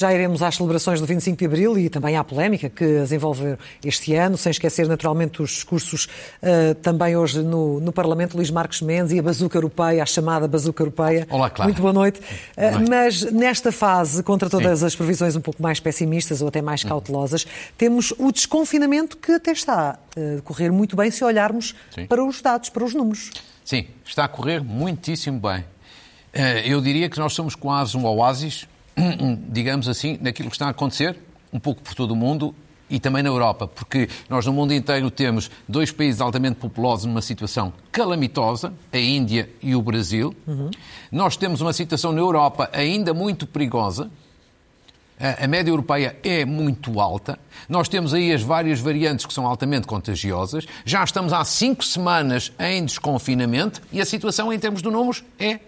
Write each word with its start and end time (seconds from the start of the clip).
Já 0.00 0.14
iremos 0.14 0.40
às 0.40 0.56
celebrações 0.56 0.98
do 0.98 1.04
25 1.04 1.36
de 1.36 1.44
Abril 1.44 1.78
e 1.78 1.90
também 1.90 2.16
à 2.16 2.24
polémica 2.24 2.70
que 2.70 2.96
as 2.96 3.12
envolve 3.12 3.58
este 3.84 4.14
ano, 4.14 4.34
sem 4.38 4.48
esquecer 4.48 4.88
naturalmente 4.88 5.42
os 5.42 5.50
discursos 5.50 6.06
uh, 6.42 6.74
também 6.76 7.18
hoje 7.18 7.42
no, 7.42 7.78
no 7.80 7.92
Parlamento, 7.92 8.34
Luís 8.34 8.50
Marcos 8.50 8.80
Mendes 8.80 9.12
e 9.12 9.18
a 9.18 9.22
bazuca 9.22 9.58
europeia, 9.58 10.02
a 10.02 10.06
chamada 10.06 10.48
bazuca 10.48 10.82
europeia. 10.82 11.26
Olá, 11.28 11.50
Clara. 11.50 11.68
Muito 11.68 11.82
boa 11.82 11.92
noite. 11.92 12.18
Boa 12.18 12.70
noite. 12.70 12.86
Uh, 12.86 12.88
mas 12.88 13.30
nesta 13.30 13.70
fase, 13.70 14.22
contra 14.22 14.48
todas 14.48 14.78
Sim. 14.78 14.86
as 14.86 14.96
previsões 14.96 15.36
um 15.36 15.42
pouco 15.42 15.62
mais 15.62 15.78
pessimistas 15.80 16.40
ou 16.40 16.48
até 16.48 16.62
mais 16.62 16.82
cautelosas, 16.82 17.46
temos 17.76 18.14
o 18.16 18.32
desconfinamento 18.32 19.18
que 19.18 19.32
até 19.32 19.52
está 19.52 19.98
a 20.16 20.36
decorrer 20.36 20.72
muito 20.72 20.96
bem 20.96 21.10
se 21.10 21.22
olharmos 21.22 21.74
Sim. 21.94 22.06
para 22.06 22.24
os 22.24 22.40
dados, 22.40 22.70
para 22.70 22.82
os 22.82 22.94
números. 22.94 23.30
Sim, 23.62 23.86
está 24.02 24.24
a 24.24 24.28
correr 24.28 24.64
muitíssimo 24.64 25.38
bem. 25.38 25.62
Eh, 26.32 26.72
eu 26.72 26.80
diria 26.80 27.10
que 27.10 27.18
nós 27.18 27.34
somos 27.34 27.54
quase 27.54 27.98
um 27.98 28.06
oásis, 28.06 28.66
digamos 29.48 29.88
assim, 29.88 30.16
daquilo 30.20 30.48
que 30.48 30.56
está 30.56 30.66
a 30.66 30.70
acontecer, 30.70 31.16
um 31.52 31.58
pouco 31.58 31.82
por 31.82 31.94
todo 31.94 32.12
o 32.12 32.16
mundo 32.16 32.54
e 32.88 32.98
também 32.98 33.22
na 33.22 33.28
Europa, 33.28 33.68
porque 33.68 34.08
nós 34.28 34.44
no 34.46 34.52
mundo 34.52 34.74
inteiro 34.74 35.10
temos 35.10 35.48
dois 35.68 35.92
países 35.92 36.20
altamente 36.20 36.56
populosos 36.56 37.06
numa 37.06 37.22
situação 37.22 37.72
calamitosa, 37.92 38.72
a 38.92 38.98
Índia 38.98 39.48
e 39.62 39.76
o 39.76 39.82
Brasil. 39.82 40.34
Uhum. 40.46 40.70
Nós 41.12 41.36
temos 41.36 41.60
uma 41.60 41.72
situação 41.72 42.10
na 42.10 42.20
Europa 42.20 42.68
ainda 42.72 43.14
muito 43.14 43.46
perigosa, 43.46 44.10
a 45.20 45.46
média 45.46 45.70
europeia 45.70 46.16
é 46.22 46.46
muito 46.46 46.98
alta. 46.98 47.38
Nós 47.68 47.90
temos 47.90 48.14
aí 48.14 48.32
as 48.32 48.40
várias 48.40 48.80
variantes 48.80 49.26
que 49.26 49.34
são 49.34 49.46
altamente 49.46 49.86
contagiosas. 49.86 50.64
Já 50.82 51.04
estamos 51.04 51.34
há 51.34 51.44
cinco 51.44 51.84
semanas 51.84 52.50
em 52.58 52.82
desconfinamento 52.82 53.82
e 53.92 54.00
a 54.00 54.06
situação, 54.06 54.50
em 54.50 54.58
termos 54.58 54.80
de 54.80 54.88
números, 54.88 55.22
é 55.38 55.60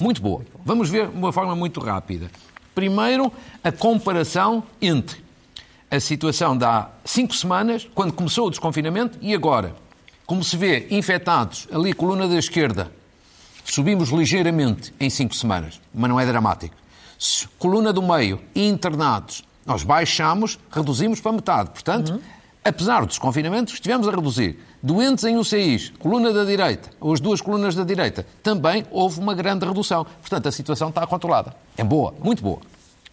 muito 0.00 0.22
boa. 0.22 0.40
Vamos 0.64 0.88
ver 0.88 1.08
de 1.08 1.18
uma 1.18 1.30
forma 1.34 1.54
muito 1.54 1.80
rápida. 1.80 2.30
Primeiro, 2.74 3.32
a 3.62 3.70
comparação 3.70 4.64
entre 4.80 5.22
a 5.90 6.00
situação 6.00 6.56
de 6.56 6.64
há 6.64 6.88
cinco 7.04 7.34
semanas, 7.34 7.88
quando 7.94 8.12
começou 8.12 8.46
o 8.46 8.50
desconfinamento, 8.50 9.18
e 9.20 9.34
agora. 9.34 9.74
Como 10.26 10.42
se 10.42 10.56
vê, 10.56 10.86
infectados, 10.90 11.68
ali, 11.70 11.92
coluna 11.92 12.26
da 12.26 12.38
esquerda, 12.38 12.90
subimos 13.64 14.08
ligeiramente 14.08 14.92
em 14.98 15.10
cinco 15.10 15.34
semanas, 15.34 15.80
mas 15.94 16.08
não 16.08 16.18
é 16.18 16.24
dramático 16.24 16.74
coluna 17.58 17.92
do 17.92 18.02
meio, 18.02 18.40
internados, 18.54 19.44
nós 19.64 19.82
baixamos, 19.82 20.58
reduzimos 20.70 21.20
para 21.20 21.32
metade. 21.32 21.70
Portanto, 21.70 22.12
uhum. 22.12 22.20
apesar 22.64 23.04
dos 23.06 23.18
confinamentos, 23.18 23.74
estivemos 23.74 24.06
a 24.06 24.10
reduzir. 24.10 24.58
Doentes 24.86 25.24
em 25.24 25.38
UCIs, 25.38 25.94
coluna 25.98 26.30
da 26.30 26.44
direita, 26.44 26.90
ou 27.00 27.14
as 27.14 27.18
duas 27.18 27.40
colunas 27.40 27.74
da 27.74 27.84
direita, 27.84 28.26
também 28.42 28.84
houve 28.90 29.18
uma 29.18 29.32
grande 29.32 29.64
redução. 29.64 30.04
Portanto, 30.20 30.46
a 30.46 30.52
situação 30.52 30.90
está 30.90 31.06
controlada. 31.06 31.56
É 31.74 31.82
boa, 31.82 32.12
muito 32.22 32.42
boa. 32.42 32.58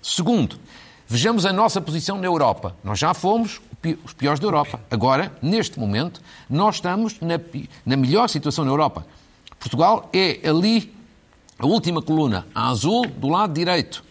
Segundo, 0.01 0.59
vejamos 1.07 1.45
a 1.45 1.53
nossa 1.53 1.79
posição 1.79 2.17
na 2.17 2.25
Europa. 2.25 2.75
Nós 2.83 2.99
já 2.99 3.13
fomos 3.13 3.61
os 4.03 4.11
piores 4.11 4.37
da 4.37 4.47
Europa. 4.47 4.81
Agora, 4.91 5.31
neste 5.41 5.79
momento, 5.79 6.21
nós 6.49 6.75
estamos 6.75 7.17
na, 7.21 7.39
na 7.85 7.95
melhor 7.95 8.27
situação 8.27 8.65
na 8.65 8.71
Europa. 8.71 9.05
Portugal 9.57 10.09
é 10.11 10.41
ali 10.45 10.93
a 11.57 11.65
última 11.65 12.01
coluna, 12.01 12.45
a 12.53 12.67
azul, 12.67 13.05
do 13.07 13.29
lado 13.29 13.53
direito. 13.53 14.03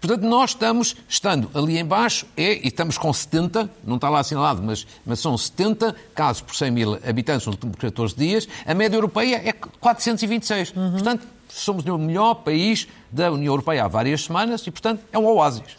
Portanto, 0.00 0.22
nós 0.22 0.50
estamos, 0.50 0.96
estando 1.06 1.50
ali 1.52 1.78
embaixo, 1.78 2.26
é, 2.34 2.54
e 2.54 2.68
estamos 2.68 2.96
com 2.96 3.12
70, 3.12 3.70
não 3.84 3.96
está 3.96 4.08
lá 4.08 4.20
assinalado, 4.20 4.62
mas, 4.62 4.86
mas 5.04 5.20
são 5.20 5.36
70 5.36 5.94
casos 6.14 6.40
por 6.40 6.56
100 6.56 6.70
mil 6.70 6.94
habitantes 7.06 7.46
nos 7.46 7.54
últimos 7.54 7.76
14 7.76 8.16
dias. 8.16 8.48
A 8.64 8.74
média 8.74 8.96
europeia 8.96 9.42
é 9.44 9.52
426. 9.52 10.72
Uhum. 10.74 10.92
Portanto, 10.92 11.26
somos 11.50 11.84
o 11.84 11.98
melhor 11.98 12.34
país 12.36 12.88
da 13.12 13.30
União 13.30 13.52
Europeia 13.52 13.84
há 13.84 13.88
várias 13.88 14.24
semanas 14.24 14.66
e, 14.66 14.70
portanto, 14.70 15.02
é 15.12 15.18
um 15.18 15.26
oásis. 15.26 15.76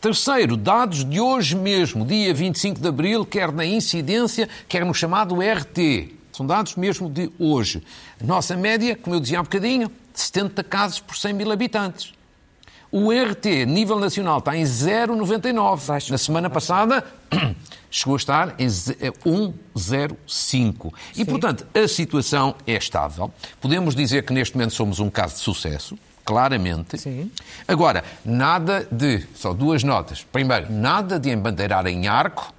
Terceiro, 0.00 0.56
dados 0.56 1.04
de 1.04 1.20
hoje 1.20 1.54
mesmo, 1.54 2.04
dia 2.04 2.32
25 2.32 2.80
de 2.80 2.88
abril, 2.88 3.26
quer 3.26 3.52
na 3.52 3.64
incidência, 3.64 4.48
quer 4.66 4.86
no 4.86 4.94
chamado 4.94 5.36
RT. 5.36 6.14
São 6.32 6.46
dados 6.46 6.76
mesmo 6.76 7.10
de 7.10 7.30
hoje. 7.38 7.82
A 8.20 8.24
nossa 8.24 8.56
média, 8.56 8.96
como 8.96 9.14
eu 9.16 9.20
dizia 9.20 9.38
há 9.38 9.40
um 9.42 9.44
bocadinho, 9.44 9.90
70 10.14 10.64
casos 10.64 11.00
por 11.00 11.14
100 11.14 11.34
mil 11.34 11.52
habitantes. 11.52 12.13
O 12.96 13.10
RT, 13.10 13.66
nível 13.66 13.98
nacional, 13.98 14.38
está 14.38 14.56
em 14.56 14.62
0,99. 14.62 16.10
Na 16.10 16.16
semana 16.16 16.48
passada 16.48 17.04
chegou 17.90 18.14
a 18.14 18.16
estar 18.16 18.54
em 18.56 18.68
1,05. 18.68 20.86
Eh, 20.86 20.90
e, 21.16 21.24
portanto, 21.24 21.66
a 21.74 21.88
situação 21.88 22.54
é 22.64 22.74
estável. 22.74 23.34
Podemos 23.60 23.96
dizer 23.96 24.22
que 24.22 24.32
neste 24.32 24.56
momento 24.56 24.74
somos 24.74 25.00
um 25.00 25.10
caso 25.10 25.34
de 25.34 25.40
sucesso, 25.40 25.98
claramente. 26.24 26.96
Sim. 26.96 27.32
Agora, 27.66 28.04
nada 28.24 28.86
de. 28.92 29.26
Só 29.34 29.52
duas 29.52 29.82
notas. 29.82 30.22
Primeiro, 30.22 30.72
nada 30.72 31.18
de 31.18 31.30
embandeirar 31.30 31.88
em 31.88 32.06
arco 32.06 32.54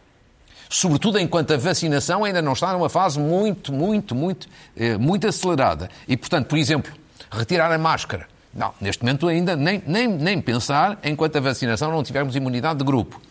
sobretudo 0.67 1.17
enquanto 1.17 1.53
a 1.53 1.57
vacinação 1.57 2.25
ainda 2.25 2.41
não 2.41 2.51
está 2.51 2.73
numa 2.73 2.89
fase 2.89 3.17
muito, 3.17 3.71
muito, 3.71 4.13
muito, 4.13 4.49
eh, 4.75 4.97
muito 4.97 5.25
acelerada. 5.25 5.89
E, 6.09 6.17
portanto, 6.17 6.47
por 6.47 6.57
exemplo, 6.57 6.91
retirar 7.31 7.71
a 7.71 7.77
máscara. 7.77 8.27
Não, 8.55 8.73
neste 8.79 9.03
momento 9.03 9.27
ainda 9.27 9.55
nem, 9.55 9.83
nem, 9.85 10.07
nem 10.07 10.41
pensar 10.41 10.97
enquanto 11.03 11.35
a 11.35 11.41
vacinação 11.41 11.91
não 11.91 12.01
tivermos 12.01 12.35
imunidade 12.37 12.79
de 12.79 12.85
grupo. 12.85 13.21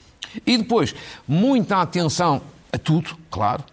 E 0.46 0.58
depois, 0.58 0.94
muita 1.26 1.80
atenção 1.80 2.42
a 2.70 2.76
tudo, 2.76 3.16
claro, 3.30 3.64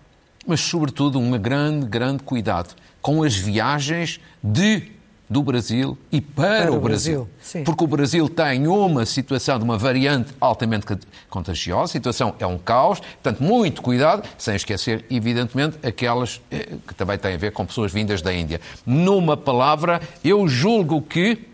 mas 0.47 0.61
sobretudo 0.61 1.19
um 1.19 1.37
grande, 1.37 1.85
grande 1.85 2.23
cuidado 2.23 2.73
com 3.01 3.23
as 3.23 3.35
viagens 3.35 4.19
de 4.41 4.91
do 5.31 5.41
Brasil 5.41 5.97
e 6.11 6.19
para, 6.19 6.63
para 6.63 6.73
o 6.73 6.79
Brasil. 6.81 7.25
Brasil. 7.37 7.63
Porque 7.63 7.83
o 7.85 7.87
Brasil 7.87 8.27
tem 8.27 8.67
uma 8.67 9.05
situação 9.05 9.57
de 9.57 9.63
uma 9.63 9.77
variante 9.77 10.33
altamente 10.41 10.85
contagiosa, 11.29 11.85
a 11.85 11.87
situação 11.87 12.35
é 12.37 12.45
um 12.45 12.57
caos, 12.57 12.99
portanto, 12.99 13.41
muito 13.41 13.81
cuidado, 13.81 14.27
sem 14.37 14.57
esquecer, 14.57 15.05
evidentemente, 15.09 15.77
aquelas 15.83 16.41
eh, 16.51 16.73
que 16.85 16.93
também 16.93 17.17
têm 17.17 17.35
a 17.35 17.37
ver 17.37 17.53
com 17.53 17.65
pessoas 17.65 17.93
vindas 17.93 18.21
da 18.21 18.33
Índia. 18.33 18.59
Numa 18.85 19.37
palavra, 19.37 20.01
eu 20.21 20.45
julgo 20.49 21.01
que 21.01 21.47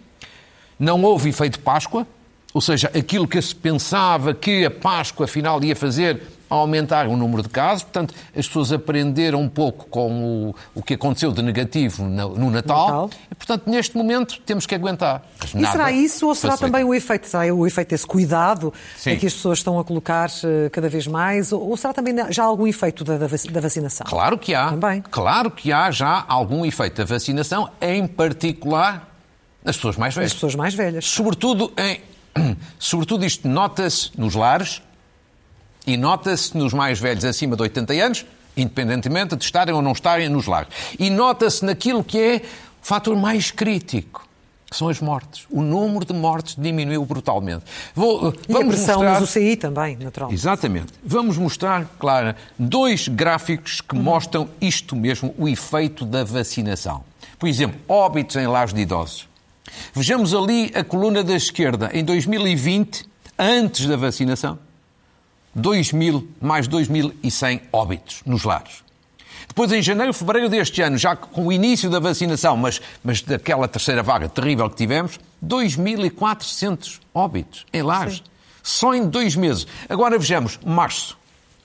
não 0.80 1.04
houve 1.04 1.30
efeito 1.30 1.60
Páscoa, 1.60 2.08
ou 2.56 2.62
seja, 2.62 2.92
aquilo 2.98 3.28
que 3.28 3.40
se 3.40 3.54
pensava 3.54 4.34
que 4.34 4.66
a 4.66 4.72
Páscoa 4.72 5.26
afinal 5.26 5.64
ia 5.64 5.76
fazer 5.76 6.20
aumentar 6.50 7.08
o 7.08 7.16
número 7.16 7.44
de 7.44 7.50
casos, 7.50 7.84
portanto, 7.84 8.14
as 8.36 8.48
pessoas 8.48 8.72
aprenderam 8.72 9.42
um 9.42 9.50
pouco 9.50 9.88
com 9.88 10.50
o, 10.50 10.56
o 10.76 10.84
que 10.84 10.94
aconteceu 10.94 11.32
de 11.32 11.42
negativo 11.42 12.04
no, 12.04 12.36
no 12.36 12.52
Natal, 12.52 12.86
Natal, 12.88 13.10
e, 13.32 13.36
portanto, 13.36 13.64
neste 13.68 13.98
momento 13.98 14.40
temos 14.46 14.66
que 14.66 14.76
aguentar. 14.76 15.24
e 15.56 15.66
será 15.68 15.92
isso 15.92 16.28
ou 16.28 16.36
será 16.36 16.58
também 16.58 16.84
o 16.84 16.94
efeito, 16.94 17.28
será 17.28 17.54
o 17.54 17.66
efeito 17.66 17.90
desse 17.90 18.06
cuidado 18.06 18.74
Sim. 18.98 19.12
em 19.12 19.18
que 19.18 19.28
as 19.28 19.34
pessoas 19.34 19.60
estão 19.60 19.80
a 19.80 19.84
colocar 19.84 20.30
uh, 20.30 20.70
cada 20.72 20.90
vez 20.90 21.08
mais, 21.08 21.52
ou, 21.52 21.76
será 21.78 21.94
também 21.94 22.16
já 22.30 22.44
algum 22.44 22.68
efeito 22.68 23.04
da, 23.04 23.18
da, 23.18 23.28
vacinação? 23.62 24.06
Claro 24.08 24.38
que 24.38 24.54
há. 24.54 24.70
Também. 24.70 25.04
Claro 25.10 25.52
que 25.52 25.72
há 25.72 25.92
já 25.92 26.24
algum 26.28 26.66
efeito 26.66 26.98
da 26.98 27.06
vacinação, 27.06 27.70
em 27.82 28.08
particular 28.08 29.08
nas 29.64 29.76
pessoas 29.76 29.98
mais 29.98 30.16
velhas. 30.16 30.32
Nas 30.32 30.34
pessoas 30.34 30.56
mais 30.56 30.74
velhas. 30.74 31.06
Sobretudo 31.06 31.74
em 31.78 32.02
sobretudo 32.80 33.26
isto 33.26 33.48
nota-se 33.48 34.12
nos 34.18 34.36
lares, 34.36 34.82
e 35.88 35.96
nota-se 35.96 36.56
nos 36.56 36.74
mais 36.74 37.00
velhos 37.00 37.24
acima 37.24 37.56
de 37.56 37.62
80 37.62 37.94
anos, 37.94 38.26
independentemente 38.58 39.38
de 39.38 39.44
estarem 39.46 39.74
ou 39.74 39.82
não 39.82 39.94
estarem 39.94 40.28
nos 40.28 40.46
lares. 40.46 40.68
E 41.00 41.10
nota-se 41.10 41.64
naquilo 41.64 42.04
que 42.04 42.20
é 42.20 42.36
o 42.38 42.86
fator 42.86 43.16
mais 43.16 43.52
crítico, 43.52 44.28
que 44.70 44.76
são 44.76 44.90
as 44.90 45.00
mortes. 45.00 45.46
O 45.50 45.62
número 45.62 46.06
de 46.06 46.14
mortes 46.14 46.56
diminuiu 46.58 47.06
brutalmente. 47.06 47.64
Vou, 47.96 48.34
e 48.50 48.52
vamos 48.52 48.68
a 48.68 48.78
pressão 48.78 48.96
mostrar... 48.96 49.22
nos 49.22 49.30
UCI 49.30 49.56
também, 49.56 49.96
naturalmente. 49.96 50.38
Exatamente. 50.38 50.94
Vamos 51.02 51.38
mostrar, 51.38 51.86
Clara, 51.98 52.36
dois 52.60 53.08
gráficos 53.08 53.80
que 53.80 53.96
uhum. 53.96 54.04
mostram 54.04 54.50
isto 54.60 54.94
mesmo, 54.94 55.34
o 55.38 55.48
efeito 55.48 56.04
da 56.04 56.26
vacinação. 56.26 57.02
Por 57.40 57.48
exemplo, 57.48 57.80
óbitos 57.88 58.36
em 58.36 58.46
lares 58.46 58.74
de 58.74 58.82
idosos. 58.82 59.28
Vejamos 59.94 60.34
ali 60.34 60.72
a 60.76 60.84
coluna 60.84 61.24
da 61.24 61.36
esquerda, 61.36 61.90
em 61.94 62.04
2020, 62.04 63.06
antes 63.38 63.86
da 63.86 63.96
vacinação, 63.96 64.58
2 65.58 65.92
mil, 65.92 66.30
mais 66.40 66.68
2.100 66.68 67.62
óbitos 67.74 68.22
nos 68.26 68.44
lares. 68.44 68.84
Depois, 69.48 69.72
em 69.72 69.82
janeiro, 69.82 70.14
fevereiro 70.14 70.50
deste 70.50 70.82
ano, 70.84 70.98
já 70.98 71.16
com 71.16 71.48
o 71.48 71.52
início 71.52 71.90
da 71.90 72.00
vacinação, 72.00 72.56
mas, 72.56 72.80
mas 73.04 73.24
daquela 73.24 73.68
terceira 73.68 74.04
vaga 74.04 74.30
terrível 74.30 74.70
que 74.70 74.76
tivemos, 74.76 75.20
2.400 75.44 77.00
óbitos 77.12 77.66
em 77.74 77.82
lares. 77.82 78.18
Sim. 78.18 78.24
Só 78.62 78.94
em 78.94 79.08
dois 79.08 79.36
meses. 79.36 79.66
Agora 79.90 80.20
vejamos, 80.20 80.60
março, 80.64 81.18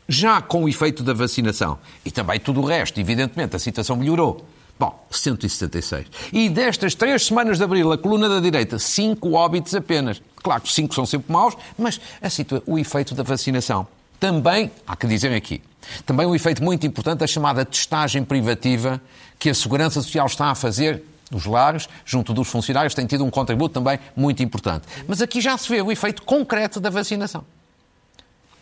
já 0.09 0.41
com 0.41 0.65
o 0.65 0.69
efeito 0.69 1.03
da 1.03 1.13
vacinação. 1.13 1.79
E 2.05 2.11
também 2.11 2.41
tudo 2.41 2.61
o 2.61 2.65
resto, 2.65 2.99
evidentemente, 2.99 3.57
a 3.57 3.59
situação 3.59 3.97
melhorou. 3.97 4.47
Bom, 4.83 5.07
176. 5.13 6.09
E 6.33 6.49
destas 6.49 6.97
três 6.97 7.25
semanas 7.27 7.57
de 7.57 7.63
abril, 7.63 7.93
a 7.93 7.97
coluna 7.97 8.29
da 8.29 8.41
direita, 8.41 8.81
cinco 8.81 9.35
óbitos 9.35 9.77
apenas. 9.77 10.21
Claro 10.43 10.61
que 10.61 10.73
cinco 10.73 10.93
são 10.93 11.07
sempre 11.07 11.33
maus, 11.33 11.57
mas 11.79 12.01
a 12.21 12.27
o 12.67 12.77
efeito 12.77 13.15
da 13.15 13.23
vacinação. 13.23 13.87
Também, 14.19 14.73
há 14.85 14.97
que 14.97 15.07
dizer 15.07 15.33
aqui, 15.33 15.63
também 16.05 16.27
um 16.27 16.35
efeito 16.35 16.65
muito 16.65 16.85
importante, 16.85 17.23
a 17.23 17.29
chamada 17.29 17.65
testagem 17.65 18.25
privativa 18.25 19.01
que 19.39 19.51
a 19.51 19.55
Segurança 19.55 20.03
Social 20.03 20.27
está 20.27 20.47
a 20.47 20.55
fazer 20.57 21.05
dos 21.31 21.47
lares, 21.47 21.89
junto 22.05 22.35
dos 22.35 22.49
funcionários, 22.49 22.93
tem 22.93 23.07
tido 23.07 23.25
um 23.25 23.31
contributo 23.31 23.75
também 23.75 24.01
muito 24.17 24.43
importante. 24.43 24.85
Mas 25.07 25.23
aqui 25.23 25.41
já 25.41 25.57
se 25.57 25.69
vê 25.69 25.81
o 25.81 25.93
efeito 25.93 26.23
concreto 26.25 26.81
da 26.81 26.91
vacinação. 26.91 27.45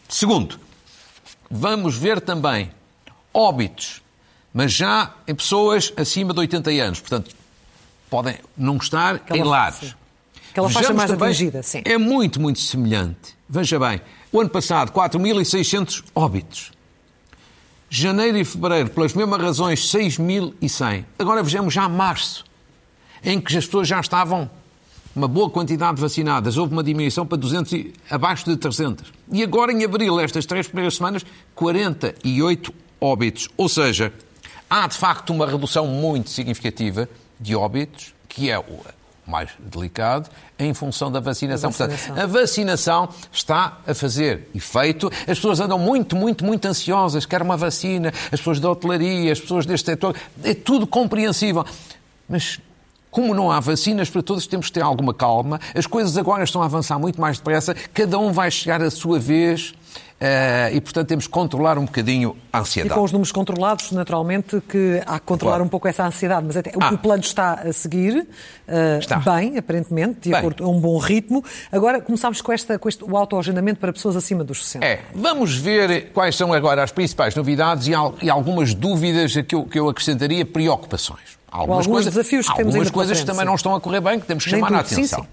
Segundo, 0.07 0.61
vamos 1.51 1.97
ver 1.97 2.21
também 2.21 2.71
óbitos, 3.33 4.03
mas 4.53 4.73
já 4.73 5.15
em 5.27 5.35
pessoas 5.35 5.93
acima 5.97 6.33
de 6.33 6.41
80 6.41 6.71
anos. 6.71 7.01
Portanto, 7.01 7.35
podem 8.09 8.37
não 8.57 8.77
estar 8.77 9.17
Aquela 9.17 9.39
em 9.39 9.45
lares. 9.45 9.95
Aquela 10.51 10.69
Vejamos 10.69 10.87
faixa 10.87 10.95
mais 10.95 11.11
atingida, 11.11 11.63
sim. 11.63 11.83
É 11.85 11.97
muito, 11.97 12.41
muito 12.41 12.59
semelhante. 12.59 13.37
Veja 13.49 13.79
bem, 13.79 14.01
o 14.33 14.41
ano 14.41 14.51
passado, 14.51 14.93
4.600 14.93 16.05
óbitos. 16.15 16.73
Janeiro 17.89 18.39
e 18.39 18.45
fevereiro, 18.45 18.91
pelas 18.91 19.15
mesmas 19.15 19.41
razões, 19.41 19.81
6.100. 19.81 21.05
Agora 21.19 21.43
vejamos 21.43 21.75
já 21.75 21.89
março, 21.89 22.45
em 23.25 23.41
que 23.41 23.57
as 23.57 23.65
pessoas 23.65 23.89
já 23.89 23.99
estavam 24.01 24.49
uma 25.15 25.27
boa 25.27 25.51
quantidade 25.51 25.97
de 25.97 26.01
vacinadas, 26.01 26.57
houve 26.57 26.73
uma 26.73 26.85
diminuição 26.85 27.27
para 27.27 27.37
200 27.37 27.73
e, 27.73 27.93
abaixo 28.09 28.45
de 28.45 28.57
300. 28.57 29.13
E 29.33 29.43
agora, 29.43 29.73
em 29.73 29.85
abril, 29.85 30.21
estas 30.21 30.47
três 30.47 30.69
primeiras 30.69 30.97
semanas, 30.97 31.25
48 31.55 32.73
óbitos. 33.01 33.49
Ou 33.57 33.69
seja, 33.69 34.13
há 34.71 34.87
de 34.87 34.97
facto 34.97 35.31
uma 35.31 35.47
redução 35.47 35.87
muito 35.87 36.31
significativa 36.31 37.09
de 37.39 37.57
óbitos, 37.57 38.15
que 38.29 38.49
é 38.49 38.59
o 38.59 38.81
mais 39.27 39.51
delicado, 39.59 40.29
em 40.59 40.73
função 40.75 41.11
da 41.11 41.21
vacinação. 41.21 41.71
vacinação. 41.71 42.07
Portanto, 42.07 42.23
a 42.23 42.27
vacinação 42.27 43.09
está 43.33 43.79
a 43.87 43.95
fazer 43.95 44.49
efeito. 44.55 45.11
As 45.23 45.39
pessoas 45.39 45.61
andam 45.61 45.79
muito, 45.79 46.17
muito, 46.17 46.45
muito 46.45 46.67
ansiosas, 46.67 47.27
querem 47.27 47.45
uma 47.45 47.57
vacina, 47.57 48.13
as 48.31 48.41
pessoas 48.41 48.61
da 48.61 48.71
hotelaria, 48.71 49.33
as 49.33 49.41
pessoas 49.41 49.67
deste 49.67 49.87
setor, 49.87 50.17
é 50.43 50.55
tudo 50.55 50.87
compreensível. 50.87 51.65
Mas 52.29 52.61
como 53.11 53.35
não 53.35 53.51
há 53.51 53.59
vacinas 53.59 54.09
para 54.09 54.23
todos, 54.23 54.47
temos 54.47 54.67
que 54.67 54.73
ter 54.73 54.83
alguma 54.83 55.13
calma. 55.13 55.61
As 55.75 55.87
coisas 55.87 56.17
agora 56.17 56.45
estão 56.45 56.63
a 56.63 56.67
avançar 56.67 56.99
muito 56.99 57.21
mais 57.21 57.39
depressa, 57.39 57.75
cada 57.93 58.19
um 58.19 58.33
vai 58.33 58.51
chegar 58.51 58.83
à 58.83 58.91
sua 58.91 59.19
vez. 59.19 59.75
Uh, 60.21 60.77
e, 60.77 60.81
portanto, 60.83 61.09
temos 61.09 61.27
que 61.27 61.33
controlar 61.33 61.79
um 61.79 61.87
bocadinho 61.87 62.37
a 62.53 62.59
ansiedade. 62.61 62.93
E 62.93 62.95
com 62.95 63.03
os 63.03 63.11
números 63.11 63.33
controlados, 63.33 63.91
naturalmente, 63.91 64.61
que 64.69 65.01
há 65.07 65.19
que 65.19 65.25
controlar 65.25 65.55
claro. 65.55 65.65
um 65.65 65.69
pouco 65.69 65.89
essa 65.89 66.05
ansiedade. 66.07 66.45
Mas 66.47 66.59
até, 66.59 66.73
ah. 66.79 66.93
o 66.93 66.99
plano 66.99 67.23
está 67.23 67.55
a 67.55 67.73
seguir 67.73 68.19
uh, 68.69 69.25
bem, 69.25 69.57
aparentemente, 69.57 70.21
de 70.21 70.31
bem. 70.31 70.39
acordo 70.39 70.63
a 70.63 70.69
um 70.69 70.79
bom 70.79 70.99
ritmo. 70.99 71.43
Agora, 71.73 72.03
começámos 72.03 72.43
com, 72.43 72.53
esta, 72.53 72.79
com 72.79 72.87
este, 72.87 73.03
o 73.03 73.17
autoagendamento 73.17 73.81
para 73.81 73.95
pessoas 73.95 74.15
acima 74.15 74.45
dos 74.45 74.63
60. 74.63 74.85
É, 74.85 75.01
vamos 75.15 75.57
ver 75.57 76.11
quais 76.13 76.37
são 76.37 76.53
agora 76.53 76.83
as 76.83 76.93
principais 76.93 77.35
novidades 77.35 77.87
e, 77.87 77.93
e 78.23 78.29
algumas 78.29 78.75
dúvidas 78.75 79.33
que 79.49 79.55
eu, 79.55 79.65
que 79.65 79.79
eu 79.79 79.89
acrescentaria, 79.89 80.45
preocupações. 80.45 81.41
Algumas, 81.51 81.87
alguns 81.87 81.87
coisas, 81.87 82.15
desafios 82.15 82.47
que 82.47 82.53
algumas 82.53 82.75
temos 82.75 82.87
Algumas 82.89 82.91
coisas 82.91 83.21
que 83.21 83.27
também 83.27 83.47
não 83.47 83.55
estão 83.55 83.75
a 83.75 83.81
correr 83.81 84.03
bem, 84.03 84.21
que 84.21 84.27
temos 84.27 84.45
que 84.45 84.53
Nem 84.53 84.61
chamar 84.61 84.69
tudo. 84.69 84.77
a 84.77 84.81
atenção. 84.81 85.21
Sim, 85.21 85.25
sim. 85.25 85.31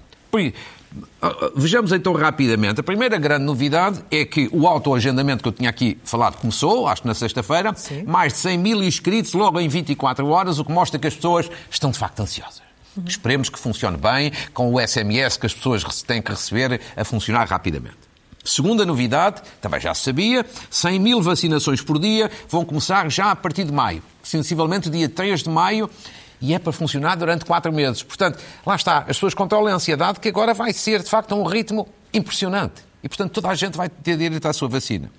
Ah, 1.21 1.27
ah, 1.27 1.51
vejamos 1.55 1.91
então 1.91 2.13
rapidamente. 2.13 2.79
A 2.79 2.83
primeira 2.83 3.17
grande 3.17 3.45
novidade 3.45 4.03
é 4.09 4.25
que 4.25 4.49
o 4.51 4.67
autoagendamento 4.67 5.43
que 5.43 5.49
eu 5.49 5.53
tinha 5.53 5.69
aqui 5.69 5.97
falado 6.03 6.37
começou, 6.37 6.87
acho 6.87 7.01
que 7.01 7.07
na 7.07 7.13
sexta-feira, 7.13 7.73
mais 8.05 8.33
de 8.33 8.39
100 8.39 8.57
mil 8.57 8.83
inscritos 8.83 9.33
logo 9.33 9.59
em 9.59 9.67
24 9.67 10.27
horas, 10.27 10.59
o 10.59 10.65
que 10.65 10.71
mostra 10.71 10.99
que 10.99 11.07
as 11.07 11.15
pessoas 11.15 11.49
estão 11.69 11.91
de 11.91 11.97
facto 11.97 12.19
ansiosas. 12.19 12.61
Uhum. 12.95 13.03
Esperemos 13.07 13.49
que 13.49 13.59
funcione 13.59 13.97
bem, 13.97 14.31
com 14.53 14.73
o 14.73 14.79
SMS 14.79 15.37
que 15.37 15.45
as 15.45 15.53
pessoas 15.53 15.83
têm 16.03 16.21
que 16.21 16.31
receber 16.31 16.81
a 16.95 17.03
funcionar 17.03 17.47
rapidamente. 17.47 18.07
Segunda 18.47 18.85
novidade, 18.85 19.41
também 19.59 19.79
já 19.79 19.93
se 19.93 20.03
sabia, 20.03 20.45
100 20.69 20.99
mil 20.99 21.21
vacinações 21.21 21.81
por 21.81 21.99
dia 21.99 22.31
vão 22.47 22.63
começar 22.63 23.09
já 23.11 23.29
a 23.31 23.35
partir 23.35 23.65
de 23.65 23.73
maio, 23.73 24.01
sensivelmente 24.23 24.89
dia 24.89 25.09
3 25.09 25.43
de 25.43 25.49
maio, 25.49 25.89
e 26.39 26.53
é 26.53 26.59
para 26.59 26.71
funcionar 26.71 27.15
durante 27.15 27.45
quatro 27.45 27.71
meses. 27.71 28.03
Portanto, 28.03 28.39
lá 28.65 28.75
está, 28.75 28.99
as 28.99 29.07
pessoas 29.07 29.33
controlam 29.33 29.73
a 29.73 29.75
ansiedade, 29.75 30.19
que 30.19 30.29
agora 30.29 30.53
vai 30.53 30.71
ser, 30.73 31.01
de 31.01 31.09
facto, 31.09 31.33
a 31.33 31.35
um 31.35 31.43
ritmo 31.43 31.87
impressionante. 32.13 32.83
E, 33.03 33.09
portanto, 33.09 33.31
toda 33.31 33.49
a 33.49 33.55
gente 33.55 33.77
vai 33.77 33.89
ter 33.89 34.17
direito 34.17 34.45
à 34.47 34.53
sua 34.53 34.67
vacina. 34.67 35.09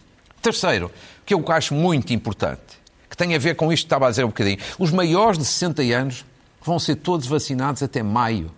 Terceiro, 0.40 0.90
que 1.26 1.34
eu 1.34 1.44
acho 1.48 1.74
muito 1.74 2.12
importante, 2.12 2.78
que 3.10 3.16
tem 3.16 3.34
a 3.34 3.38
ver 3.38 3.56
com 3.56 3.72
isto 3.72 3.84
que 3.84 3.86
estava 3.86 4.06
a 4.06 4.10
dizer 4.10 4.24
um 4.24 4.28
bocadinho, 4.28 4.58
os 4.78 4.90
maiores 4.90 5.38
de 5.38 5.44
60 5.44 5.82
anos 5.82 6.24
vão 6.62 6.78
ser 6.78 6.96
todos 6.96 7.26
vacinados 7.26 7.82
até 7.82 8.02
maio. 8.02 8.52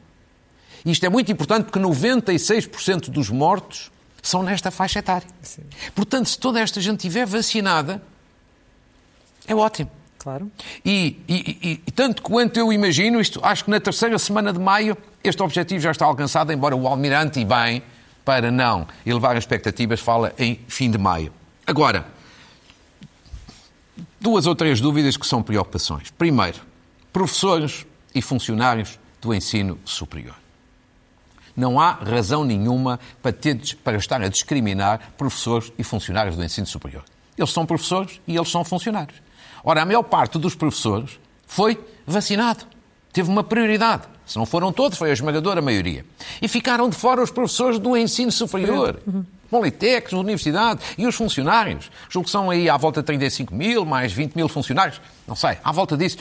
E 0.85 0.91
isto 0.91 1.05
é 1.05 1.09
muito 1.09 1.31
importante 1.31 1.65
porque 1.65 1.79
96% 1.79 3.11
dos 3.11 3.31
mortos 3.31 3.91
são 4.23 4.43
nesta 4.43 4.71
faixa 4.71 4.99
etária. 4.99 5.29
Sim. 5.43 5.63
Portanto, 5.95 6.29
se 6.29 6.39
toda 6.39 6.61
esta 6.61 6.81
gente 6.81 6.97
estiver 6.97 7.27
vacinada, 7.27 8.03
é 9.47 9.55
ótimo. 9.55 9.91
Claro. 10.21 10.51
E, 10.85 11.19
e, 11.27 11.59
e, 11.63 11.83
e, 11.87 11.91
tanto 11.93 12.21
quanto 12.21 12.59
eu 12.59 12.71
imagino, 12.71 13.19
isto, 13.19 13.41
acho 13.43 13.65
que 13.65 13.71
na 13.71 13.81
terceira 13.81 14.19
semana 14.19 14.53
de 14.53 14.59
maio 14.59 14.95
este 15.25 15.43
objetivo 15.43 15.81
já 15.81 15.91
está 15.91 16.05
alcançado, 16.05 16.53
embora 16.53 16.77
o 16.77 16.87
Almirante, 16.87 17.41
e 17.41 17.45
bem, 17.45 17.83
para 18.23 18.51
não 18.51 18.87
elevar 19.05 19.35
as 19.35 19.45
expectativas, 19.45 19.99
fala 19.99 20.35
em 20.39 20.61
fim 20.69 20.91
de 20.91 20.99
maio. 20.99 21.33
Agora, 21.67 22.07
duas 24.21 24.47
ou 24.47 24.55
três 24.55 24.79
dúvidas 24.79 25.17
que 25.17 25.27
são 25.27 25.43
preocupações. 25.43 26.11
Primeiro, 26.11 26.59
professores 27.11 27.87
e 28.15 28.21
funcionários 28.21 28.99
do 29.23 29.33
ensino 29.33 29.79
superior. 29.87 30.37
Não 31.57 31.81
há 31.81 31.93
razão 31.93 32.45
nenhuma 32.45 33.01
para, 33.23 33.33
ter, 33.33 33.59
para 33.83 33.97
estar 33.97 34.21
a 34.21 34.29
discriminar 34.29 35.13
professores 35.17 35.73
e 35.79 35.83
funcionários 35.83 36.37
do 36.37 36.45
ensino 36.45 36.67
superior. 36.67 37.05
Eles 37.39 37.53
são 37.53 37.65
professores 37.65 38.21
e 38.27 38.37
eles 38.37 38.51
são 38.51 38.63
funcionários. 38.65 39.30
Ora, 39.65 39.83
a 39.83 39.85
maior 39.85 40.03
parte 40.03 40.39
dos 40.39 40.55
professores 40.55 41.19
foi 41.47 41.79
vacinado. 42.07 42.65
Teve 43.13 43.29
uma 43.29 43.43
prioridade. 43.43 44.05
Se 44.25 44.39
não 44.39 44.47
foram 44.47 44.73
todos, 44.73 44.97
foi 44.97 45.11
a 45.11 45.13
esmagadora 45.13 45.61
maioria. 45.61 46.07
E 46.41 46.47
ficaram 46.47 46.89
de 46.89 46.95
fora 46.97 47.21
os 47.21 47.33
professores 47.33 47.81
do 47.81 47.97
ensino 47.97 48.31
superior. 48.31 49.01
Uhum. 49.05 49.25
Politécnicos, 49.51 50.13
universidade 50.13 50.81
e 50.97 51.05
os 51.05 51.17
funcionários. 51.17 51.91
Julgo 52.09 52.27
que 52.27 52.31
são 52.31 52.49
aí 52.49 52.71
à 52.71 52.77
volta 52.77 53.01
de 53.01 53.07
35 53.07 53.53
mil, 53.53 53.85
mais 53.85 54.13
20 54.13 54.37
mil 54.37 54.49
funcionários. 54.49 55.01
Não 55.27 55.35
sei, 55.35 55.59
à 55.65 55.73
volta 55.73 55.97
disso. 55.97 56.17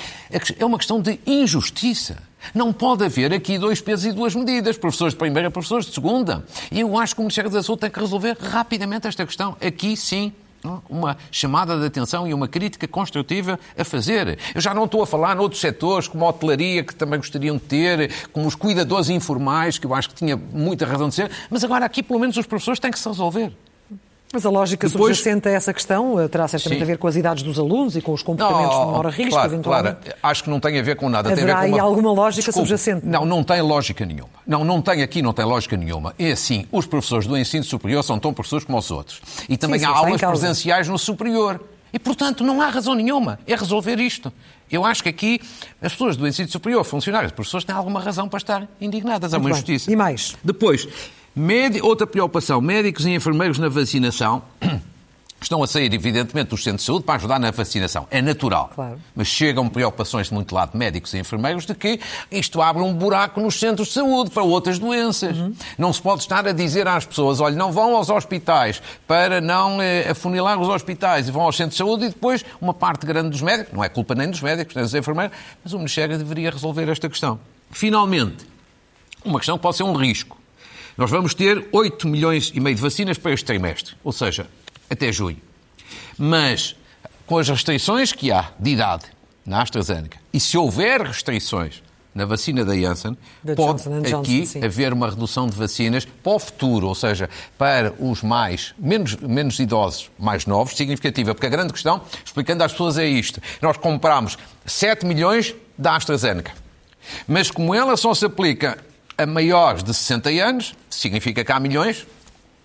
É 0.58 0.66
uma 0.66 0.80
questão 0.80 1.00
de 1.00 1.20
injustiça. 1.28 2.18
Não 2.56 2.74
pode 2.74 3.06
haver 3.06 3.32
aqui 3.32 3.60
dois 3.60 3.80
pesos 3.80 4.06
e 4.06 4.12
duas 4.12 4.34
medidas, 4.34 4.76
professores 4.76 5.14
de 5.14 5.20
primeira, 5.20 5.52
professores 5.52 5.86
de 5.86 5.94
segunda. 5.94 6.44
E 6.72 6.80
eu 6.80 6.98
acho 6.98 7.14
que 7.14 7.22
o 7.22 7.24
Ministério 7.24 7.52
da 7.52 7.62
Saúde 7.62 7.82
tem 7.82 7.92
que 7.92 8.00
resolver 8.00 8.36
rapidamente 8.42 9.06
esta 9.06 9.24
questão. 9.24 9.56
Aqui 9.62 9.96
sim 9.96 10.34
uma 10.90 11.18
chamada 11.32 11.78
de 11.78 11.86
atenção 11.86 12.28
e 12.28 12.34
uma 12.34 12.48
crítica 12.48 12.88
construtiva 12.88 13.60
a 13.78 13.84
fazer. 13.84 14.38
Eu 14.54 14.62
já 14.62 14.74
não 14.74 14.86
estou 14.86 15.02
a 15.02 15.08
falar 15.08 15.36
noutros 15.36 15.62
setores, 15.62 16.08
como 16.08 16.26
a 16.26 16.30
hotelaria, 16.30 16.84
que 16.84 16.94
também 16.94 17.20
gostariam 17.20 17.56
de 17.58 17.64
ter, 17.64 18.12
como 18.32 18.48
os 18.48 18.56
cuidadores 18.56 19.10
informais, 19.10 19.78
que 19.78 19.86
eu 19.86 19.94
acho 19.94 20.10
que 20.10 20.16
tinha 20.16 20.36
muita 20.36 20.86
razão 20.86 21.10
de 21.10 21.16
ser, 21.16 21.32
mas 21.50 21.64
agora 21.64 21.86
aqui, 21.86 22.04
pelo 22.04 22.20
menos, 22.20 22.38
os 22.38 22.46
professores 22.46 22.80
têm 22.80 22.92
que 22.92 23.00
se 23.00 23.08
resolver. 23.08 23.52
Mas 24.32 24.46
a 24.46 24.50
lógica 24.50 24.88
Depois... 24.88 25.18
subjacente 25.18 25.48
a 25.48 25.52
essa 25.52 25.74
questão 25.74 26.20
eh, 26.20 26.28
terá 26.28 26.48
certamente 26.48 26.80
Sim. 26.80 26.84
a 26.84 26.86
ver 26.86 26.98
com 27.00 27.08
as 27.08 27.16
idades 27.16 27.42
dos 27.42 27.58
alunos 27.58 27.96
e 27.96 28.02
com 28.02 28.14
os 28.14 28.22
comportamentos 28.22 28.76
não, 28.76 28.86
de 28.86 28.92
menor 28.92 29.06
risco, 29.08 29.32
claro, 29.32 29.50
eventualmente. 29.50 29.98
Claro, 30.02 30.18
acho 30.22 30.44
que 30.44 30.50
não 30.52 30.60
tem 30.60 30.80
a 30.80 30.84
ver 30.84 30.96
com 30.96 31.10
nada. 31.10 31.32
Haverá 31.32 31.62
tem 31.62 31.74
aí 31.74 31.74
uma... 31.74 31.82
alguma 31.82 32.12
lógica 32.12 32.46
Desculpe, 32.46 32.68
subjacente? 32.68 33.06
Não, 33.06 33.26
não 33.26 33.44
tem 33.44 33.60
lógica 33.62 34.06
nenhuma. 34.06 34.30
Não, 34.46 34.64
não 34.64 34.82
tem 34.84 35.02
aqui, 35.02 35.24
não 35.24 35.34
tem 35.34 35.46
lógica 35.46 35.76
nenhuma. 35.76 36.14
É 36.20 36.32
assim, 36.32 36.66
os 36.72 36.86
professores 36.86 37.26
do 37.26 37.36
ensino 37.36 37.64
superior 37.64 38.04
são 38.04 38.20
tão 38.20 38.32
professores 38.32 38.66
como 38.66 38.78
os 38.78 38.92
outros. 38.92 39.20
E 39.50 39.58
também 39.58 39.80
sim, 39.80 39.86
há 39.86 39.90
aulas 39.90 40.22
presenciais 40.22 40.88
no 40.88 41.00
superior. 41.00 41.60
E, 41.92 41.98
portanto, 41.98 42.44
não 42.44 42.62
há 42.62 42.68
razão 42.68 42.94
nenhuma. 42.94 43.40
É 43.48 43.56
resolver 43.56 44.00
isto. 44.00 44.32
Eu 44.72 44.86
acho 44.86 45.02
que 45.02 45.10
aqui 45.10 45.42
as 45.82 45.92
pessoas 45.92 46.16
do 46.16 46.28
ensino 46.28 46.48
superior, 46.48 46.84
funcionários, 46.84 47.32
professores, 47.32 47.66
têm 47.66 47.76
alguma 47.76 48.00
razão 48.00 48.30
para 48.30 48.38
estar 48.38 48.68
indignadas. 48.80 49.34
É 49.34 49.38
uma 49.38 49.50
injustiça. 49.50 49.92
E 49.92 49.96
mais? 49.96 50.36
Depois, 50.44 50.88
outra 51.82 52.08
preocupação, 52.08 52.62
médicos 52.62 53.06
e 53.06 53.12
enfermeiros 53.12 53.58
na 53.60 53.70
vacinação 53.70 54.42
estão 55.42 55.64
a 55.64 55.68
sair, 55.68 55.94
evidentemente, 55.94 56.50
dos 56.50 56.64
centros 56.64 56.82
de 56.82 56.88
saúde 56.88 57.06
para 57.06 57.16
ajudar 57.16 57.40
na 57.40 57.52
vacinação. 57.52 58.08
É 58.12 58.22
natural. 58.22 58.72
Claro. 58.76 59.00
Mas 59.16 59.28
chegam 59.28 59.70
preocupações 59.70 60.28
de 60.28 60.34
muito 60.34 60.54
lado 60.54 60.78
médicos 60.78 61.14
e 61.14 61.18
enfermeiros 61.18 61.66
de 61.66 61.74
que 61.74 62.00
isto 62.32 62.62
abre 62.62 62.84
um 62.84 62.94
buraco 62.94 63.40
nos 63.40 63.60
centros 63.60 63.90
de 63.90 63.94
saúde 63.94 64.32
para 64.32 64.44
outras 64.44 64.80
doenças. 64.80 65.38
Uhum. 65.38 65.54
Não 65.78 65.94
se 65.94 66.02
pode 66.02 66.22
estar 66.22 66.48
a 66.48 66.52
dizer 66.52 66.88
às 66.88 67.06
pessoas, 67.06 67.40
olha, 67.40 67.56
não 67.56 67.72
vão 67.72 67.96
aos 67.96 68.10
hospitais 68.10 68.82
para 69.08 69.40
não 69.40 69.82
eh, 69.82 70.10
afunilar 70.10 70.60
os 70.60 70.68
hospitais 70.68 71.28
e 71.28 71.32
vão 71.32 71.44
aos 71.44 71.56
centros 71.56 71.76
de 71.76 71.78
saúde 71.78 72.06
e 72.06 72.10
depois 72.10 72.44
uma 72.60 72.74
parte 72.74 73.06
grande 73.06 73.30
dos 73.30 73.42
médicos, 73.42 73.74
não 73.74 73.84
é 73.84 73.90
culpa 73.90 74.16
nem 74.16 74.30
dos 74.30 74.42
médicos, 74.42 74.76
nem 74.76 74.84
dos 74.84 74.94
enfermeiros, 74.94 75.36
mas 75.64 75.74
o 75.74 75.78
Ministério 75.78 76.18
deveria 76.18 76.52
resolver 76.52 76.90
esta 76.90 77.08
questão. 77.10 77.40
Finalmente, 77.72 78.46
uma 79.24 79.40
questão 79.40 79.58
que 79.58 79.62
pode 79.62 79.78
ser 79.78 79.84
um 79.84 79.94
risco. 79.94 80.39
Nós 81.00 81.10
vamos 81.10 81.34
ter 81.34 81.66
8 81.72 82.10
milhões 82.10 82.52
e 82.54 82.60
meio 82.60 82.76
de 82.76 82.82
vacinas 82.82 83.18
para 83.18 83.32
este 83.32 83.46
trimestre. 83.46 83.96
Ou 84.04 84.12
seja, 84.12 84.48
até 84.90 85.14
junho. 85.14 85.38
Mas 86.18 86.76
com 87.26 87.38
as 87.38 87.48
restrições 87.48 88.12
que 88.12 88.34
há 88.34 88.52
de 88.60 88.72
idade 88.72 89.06
na 89.46 89.62
AstraZeneca, 89.62 90.18
e 90.34 90.42
se 90.42 90.58
houver 90.58 91.02
restrições 91.02 91.82
na 92.14 92.26
vacina 92.26 92.66
da 92.66 92.76
Janssen, 92.76 93.18
da 93.42 93.56
pode 93.56 93.82
Johnson 93.82 94.20
aqui 94.20 94.42
Johnson, 94.42 94.60
haver 94.62 94.92
uma 94.92 95.10
redução 95.10 95.48
de 95.48 95.56
vacinas 95.56 96.04
para 96.04 96.34
o 96.34 96.38
futuro, 96.38 96.88
ou 96.88 96.96
seja, 96.96 97.30
para 97.58 97.94
os 97.98 98.22
mais 98.22 98.76
menos, 98.78 99.16
menos 99.16 99.58
idosos, 99.58 100.12
mais 100.20 100.46
novos, 100.46 100.76
significativa. 100.76 101.34
Porque 101.34 101.48
a 101.48 101.50
grande 101.50 101.72
questão, 101.72 102.02
explicando 102.26 102.62
às 102.62 102.74
pessoas, 102.74 102.98
é 102.98 103.08
isto. 103.08 103.42
Nós 103.62 103.78
compramos 103.78 104.38
7 104.66 105.06
milhões 105.06 105.56
da 105.78 105.96
AstraZeneca. 105.96 106.52
Mas 107.26 107.50
como 107.50 107.74
ela 107.74 107.96
só 107.96 108.14
se 108.14 108.26
aplica 108.26 108.78
a 109.20 109.26
maiores 109.26 109.84
de 109.84 109.94
60 109.94 110.30
anos, 110.30 110.74
significa 110.90 111.44
que 111.44 111.52
há 111.52 111.60
milhões, 111.60 112.08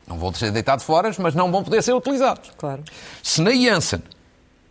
não 0.07 0.19
vão 0.19 0.33
ser 0.33 0.53
deitados 0.53 0.85
fora, 0.85 1.11
mas 1.19 1.35
não 1.35 1.51
vão 1.51 1.65
poder 1.65 1.83
ser 1.83 1.93
utilizados. 1.93 2.51
Claro. 2.57 2.85
Se 3.23 3.43
na 3.43 3.51
Janssen, 3.51 4.03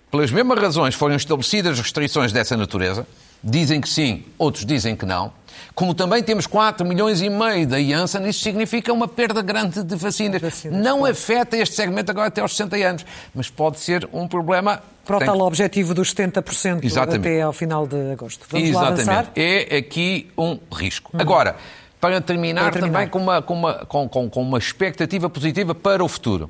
pelas 0.10 0.32
mesmas 0.32 0.60
razões, 0.60 0.96
forem 0.96 1.18
estabelecidas 1.18 1.78
restrições 1.78 2.32
dessa 2.32 2.56
natureza, 2.56 3.06
dizem 3.44 3.82
que 3.82 3.90
sim, 3.90 4.24
outros 4.38 4.66
dizem 4.66 4.96
que 4.96 5.06
não, 5.06 5.32
como 5.76 5.94
também 5.94 6.22
temos 6.22 6.46
4 6.46 6.86
milhões 6.86 7.22
e 7.22 7.30
meio 7.30 7.68
da 7.68 7.82
Janssen, 7.82 8.28
isso 8.28 8.42
significa 8.42 8.94
uma 8.94 9.08
perda 9.08 9.42
grande 9.42 9.84
de 9.84 9.96
vacinas. 9.96 10.42
vacinas 10.42 10.84
não 10.84 11.00
claro. 11.00 11.14
afeta 11.14 11.58
este 11.58 11.76
segmento 11.76 12.12
agora 12.12 12.28
até 12.28 12.42
aos 12.42 12.56
60 12.56 12.76
anos, 12.78 13.06
mas 13.34 13.50
pode 13.50 13.80
ser 13.80 14.08
um 14.14 14.28
problema 14.28 14.82
para 15.06 15.18
o 15.18 15.20
tal 15.20 15.42
objetivo 15.42 15.94
dos 15.94 16.14
70% 16.14 16.84
Exatamente. 16.84 17.28
até 17.28 17.42
ao 17.42 17.52
final 17.52 17.88
de 17.88 18.12
agosto. 18.12 18.46
Vamos 18.50 18.70
Exatamente. 18.70 19.32
É 19.36 19.78
aqui 19.78 20.30
um 20.38 20.60
risco. 20.72 21.12
Uhum. 21.14 21.22
Agora, 21.22 21.56
para 22.00 22.22
terminar, 22.22 22.64
para 22.64 22.74
terminar, 22.74 22.94
também 22.94 23.10
com 23.10 23.20
uma, 23.20 23.42
com, 23.42 23.54
uma, 23.54 23.74
com, 23.86 24.08
com, 24.08 24.30
com 24.30 24.42
uma 24.42 24.58
expectativa 24.58 25.30
positiva 25.30 25.74
para 25.74 26.04
o 26.04 26.08
futuro. 26.08 26.50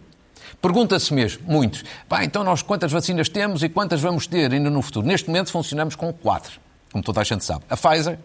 Pergunta-se 0.61 1.13
mesmo, 1.13 1.43
muitos, 1.45 1.83
pá, 2.07 2.23
então 2.23 2.43
nós 2.43 2.61
quantas 2.61 2.91
vacinas 2.91 3.27
temos 3.27 3.63
e 3.63 3.69
quantas 3.69 3.99
vamos 3.99 4.27
ter 4.27 4.51
ainda 4.51 4.69
no 4.69 4.81
futuro? 4.81 5.05
Neste 5.05 5.27
momento 5.27 5.51
funcionamos 5.51 5.95
com 5.95 6.13
quatro, 6.13 6.59
como 6.93 7.03
toda 7.03 7.19
a 7.19 7.23
gente 7.23 7.43
sabe. 7.43 7.65
A 7.69 7.75
Pfizer, 7.75 8.19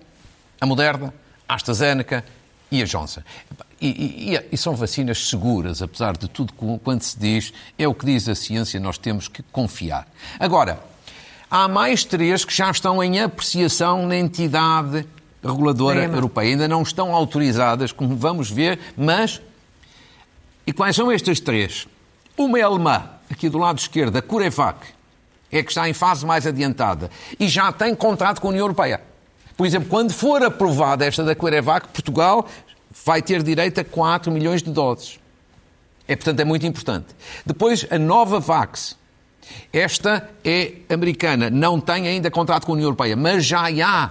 a 0.61 0.67
Moderna, 0.67 1.13
a 1.49 1.55
AstraZeneca 1.55 2.23
e 2.71 2.83
a 2.83 2.85
Johnson. 2.85 3.23
E, 3.81 4.35
e, 4.35 4.49
e, 4.53 4.57
são 4.59 4.77
vacinas 4.77 5.29
seguras, 5.29 5.81
apesar 5.81 6.17
de 6.17 6.29
tudo 6.29 6.53
quanto 6.85 7.05
se 7.05 7.19
diz, 7.19 7.53
é 7.79 7.89
o 7.89 7.95
que 7.95 8.05
diz 8.05 8.29
a 8.29 8.35
ciência, 8.35 8.79
nós 8.79 8.99
temos 8.99 9.27
que 9.27 9.43
confiar. 9.45 10.07
Agora, 10.39 10.79
há 11.51 11.67
mais 11.67 12.05
três 12.05 12.45
que 12.45 12.55
já 12.55 12.71
estão 12.71 13.03
em 13.03 13.21
apreciação 13.21 14.07
na 14.07 14.17
entidade 14.17 15.07
reguladora 15.43 16.05
europeia. 16.05 16.51
Ainda 16.51 16.69
não 16.69 16.83
estão 16.83 17.15
autorizadas, 17.15 17.91
como 17.91 18.17
vamos 18.17 18.51
ver, 18.51 18.79
mas. 18.97 19.41
E 20.67 20.73
quais 20.73 20.95
são 20.95 21.11
estas 21.11 21.41
três? 21.41 21.87
Uma 22.37 22.59
é 22.59 22.63
alemã, 22.63 23.09
aqui 23.31 23.49
do 23.49 23.57
lado 23.57 23.79
esquerdo, 23.79 24.17
a 24.17 24.23
Curevac, 24.23 24.87
é 25.51 25.63
que 25.63 25.71
está 25.71 25.89
em 25.89 25.93
fase 25.93 26.25
mais 26.27 26.47
adiantada 26.47 27.11
e 27.39 27.49
já 27.49 27.73
tem 27.73 27.95
contrato 27.95 28.41
com 28.41 28.49
a 28.49 28.51
União 28.51 28.65
Europeia. 28.65 29.01
Por 29.57 29.67
exemplo, 29.67 29.89
quando 29.89 30.13
for 30.13 30.43
aprovada 30.43 31.05
esta 31.05 31.25
da 31.25 31.35
Curevac, 31.35 31.89
Portugal 31.89 32.47
vai 33.05 33.21
ter 33.21 33.43
direito 33.43 33.81
a 33.81 33.85
4 33.85 34.31
milhões 34.31 34.63
de 34.63 34.71
doses. 34.71 35.19
É, 36.07 36.17
portanto, 36.17 36.41
é 36.41 36.45
muito 36.45 36.65
importante. 36.67 37.07
Depois, 37.45 37.87
a 37.91 37.99
nova 37.99 38.41
Vax. 38.41 38.97
Esta 39.73 40.29
é 40.45 40.73
americana, 40.91 41.49
não 41.49 41.81
tem 41.81 42.07
ainda 42.07 42.31
contrato 42.31 42.67
com 42.67 42.73
a 42.73 42.75
União 42.75 42.87
Europeia, 42.87 43.17
mas 43.17 43.47
já 43.47 43.67
há 43.67 44.11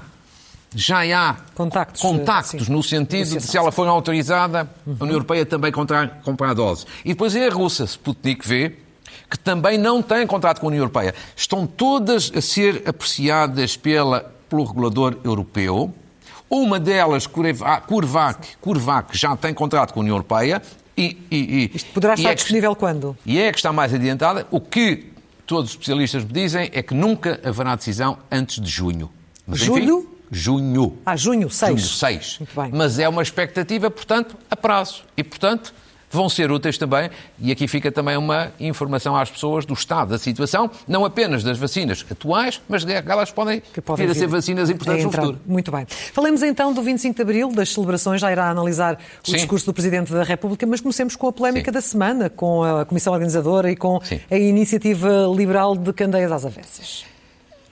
já 0.75 1.01
há 1.15 1.35
contactos, 1.53 2.01
contactos 2.01 2.67
no 2.67 2.81
sentido 2.83 3.37
de 3.37 3.41
se 3.41 3.57
ela 3.57 3.71
for 3.71 3.87
autorizada, 3.87 4.69
a 4.85 5.03
União 5.03 5.15
Europeia 5.15 5.45
também 5.45 5.71
comprar, 5.71 6.21
comprar 6.21 6.49
a 6.49 6.53
dose. 6.53 6.85
E 7.05 7.09
depois 7.09 7.35
é 7.35 7.47
a 7.47 7.51
russa, 7.51 7.85
Sputnik 7.85 8.47
V, 8.47 8.75
que 9.29 9.37
também 9.37 9.77
não 9.77 10.01
tem 10.01 10.25
contrato 10.25 10.59
com 10.59 10.67
a 10.67 10.69
União 10.69 10.81
Europeia. 10.81 11.13
Estão 11.35 11.67
todas 11.67 12.31
a 12.35 12.41
ser 12.41 12.83
apreciadas 12.87 13.75
pela 13.75 14.37
pelo 14.49 14.63
regulador 14.63 15.17
europeu. 15.23 15.93
Uma 16.49 16.79
delas, 16.79 17.27
Curvac, 17.27 18.57
Curvac 18.61 19.17
já 19.17 19.35
tem 19.35 19.53
contrato 19.53 19.93
com 19.93 19.99
a 19.99 20.01
União 20.01 20.15
Europeia. 20.15 20.61
E, 20.95 21.17
e, 21.29 21.37
e 21.37 21.71
Isto 21.75 21.93
poderá 21.93 22.13
estar 22.13 22.31
é 22.31 22.35
disponível 22.35 22.73
que, 22.73 22.79
quando? 22.79 23.17
E 23.25 23.39
é 23.39 23.51
que 23.51 23.57
está 23.57 23.71
mais 23.71 23.93
adiantada. 23.93 24.47
O 24.49 24.59
que 24.59 25.11
todos 25.45 25.65
os 25.65 25.71
especialistas 25.71 26.23
me 26.23 26.31
dizem 26.31 26.71
é 26.73 26.81
que 26.81 26.93
nunca 26.93 27.39
haverá 27.43 27.75
decisão 27.75 28.17
antes 28.31 28.61
de 28.61 28.69
junho. 28.69 29.11
Mas, 29.45 29.59
Julho? 29.59 29.99
Enfim, 29.99 30.07
junho. 30.31 30.97
Ah, 31.05 31.15
junho 31.15 31.49
6. 31.49 31.81
Junho 31.81 31.89
6. 31.89 32.39
Mas 32.71 32.97
é 32.97 33.07
uma 33.07 33.21
expectativa, 33.21 33.91
portanto, 33.91 34.35
a 34.49 34.55
prazo. 34.55 35.03
E, 35.15 35.23
portanto, 35.23 35.73
vão 36.09 36.29
ser 36.29 36.51
úteis 36.51 36.77
também, 36.77 37.09
e 37.39 37.51
aqui 37.51 37.67
fica 37.67 37.91
também 37.91 38.17
uma 38.17 38.51
informação 38.59 39.15
às 39.15 39.29
pessoas 39.29 39.65
do 39.65 39.73
estado 39.73 40.09
da 40.09 40.17
situação, 40.17 40.69
não 40.87 41.03
apenas 41.05 41.43
das 41.43 41.57
vacinas 41.57 42.05
atuais, 42.09 42.61
mas 42.67 42.85
delas 42.85 43.31
podem, 43.31 43.61
que 43.73 43.81
podem 43.81 44.05
vir 44.05 44.11
a 44.11 44.15
ser 44.15 44.27
vacinas 44.27 44.69
importantes 44.69 45.03
no 45.03 45.11
futuro. 45.11 45.39
Muito 45.45 45.71
bem. 45.71 45.85
Falemos 46.13 46.41
então 46.43 46.73
do 46.73 46.81
25 46.81 47.15
de 47.15 47.21
Abril, 47.21 47.51
das 47.51 47.73
celebrações, 47.73 48.21
já 48.21 48.31
irá 48.31 48.49
analisar 48.49 48.95
o 48.95 49.29
Sim. 49.29 49.37
discurso 49.37 49.65
do 49.65 49.73
Presidente 49.73 50.11
da 50.11 50.23
República, 50.23 50.65
mas 50.65 50.81
comecemos 50.81 51.15
com 51.15 51.27
a 51.27 51.33
polémica 51.33 51.71
Sim. 51.71 51.73
da 51.73 51.81
semana, 51.81 52.29
com 52.29 52.63
a 52.63 52.85
Comissão 52.85 53.13
Organizadora 53.13 53.71
e 53.71 53.75
com 53.75 53.99
Sim. 54.03 54.19
a 54.29 54.37
Iniciativa 54.37 55.27
Liberal 55.35 55.75
de 55.75 55.91
Candeias 55.93 56.31
às 56.31 56.45
Avessas. 56.45 57.16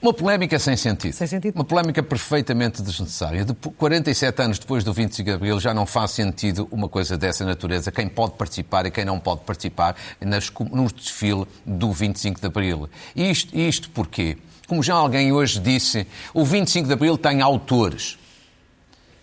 Uma 0.06 0.14
polémica 0.14 0.56
sem 0.56 0.76
sentido. 0.76 1.12
Sem 1.14 1.26
sentido. 1.26 1.56
Uma 1.56 1.64
polémica 1.64 2.00
perfeitamente 2.00 2.80
desnecessária. 2.80 3.44
De 3.44 3.52
47 3.52 4.40
anos 4.40 4.58
depois 4.60 4.84
do 4.84 4.92
25 4.92 5.28
de 5.28 5.34
Abril 5.34 5.58
já 5.58 5.74
não 5.74 5.84
faz 5.84 6.12
sentido 6.12 6.68
uma 6.70 6.88
coisa 6.88 7.18
dessa 7.18 7.44
natureza. 7.44 7.90
Quem 7.90 8.06
pode 8.06 8.34
participar 8.34 8.86
e 8.86 8.92
quem 8.92 9.04
não 9.04 9.18
pode 9.18 9.40
participar 9.40 9.96
nas, 10.20 10.48
no 10.70 10.86
desfile 10.92 11.44
do 11.66 11.90
25 11.90 12.40
de 12.40 12.46
Abril. 12.46 12.88
Isto, 13.16 13.58
isto 13.58 13.90
porquê? 13.90 14.38
Como 14.68 14.80
já 14.80 14.94
alguém 14.94 15.32
hoje 15.32 15.58
disse, 15.58 16.06
o 16.32 16.44
25 16.44 16.86
de 16.86 16.92
Abril 16.92 17.18
tem 17.18 17.42
autores, 17.42 18.16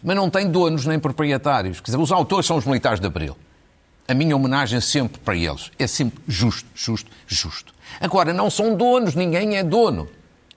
mas 0.04 0.18
não 0.18 0.30
tem 0.30 0.52
donos 0.52 0.86
nem 0.86 1.00
proprietários. 1.00 1.80
Quer 1.80 1.92
dizer, 1.92 2.04
os 2.04 2.12
autores 2.12 2.46
são 2.46 2.58
os 2.58 2.66
militares 2.66 3.00
de 3.00 3.08
Abril. 3.08 3.38
A 4.06 4.13
minha 4.13 4.36
homenagem 4.36 4.80
é 4.80 4.82
sempre 4.82 5.18
para 5.22 5.38
eles. 5.38 5.72
É 5.80 5.88
sempre 5.88 6.22
justo, 6.28 6.68
justo, 6.75 7.10
justo. 7.25 7.74
Agora, 8.02 8.34
não 8.34 8.50
são 8.50 8.75
donos, 8.75 9.16
ninguém 9.16 9.56
é 9.56 9.63
dono. 9.63 10.10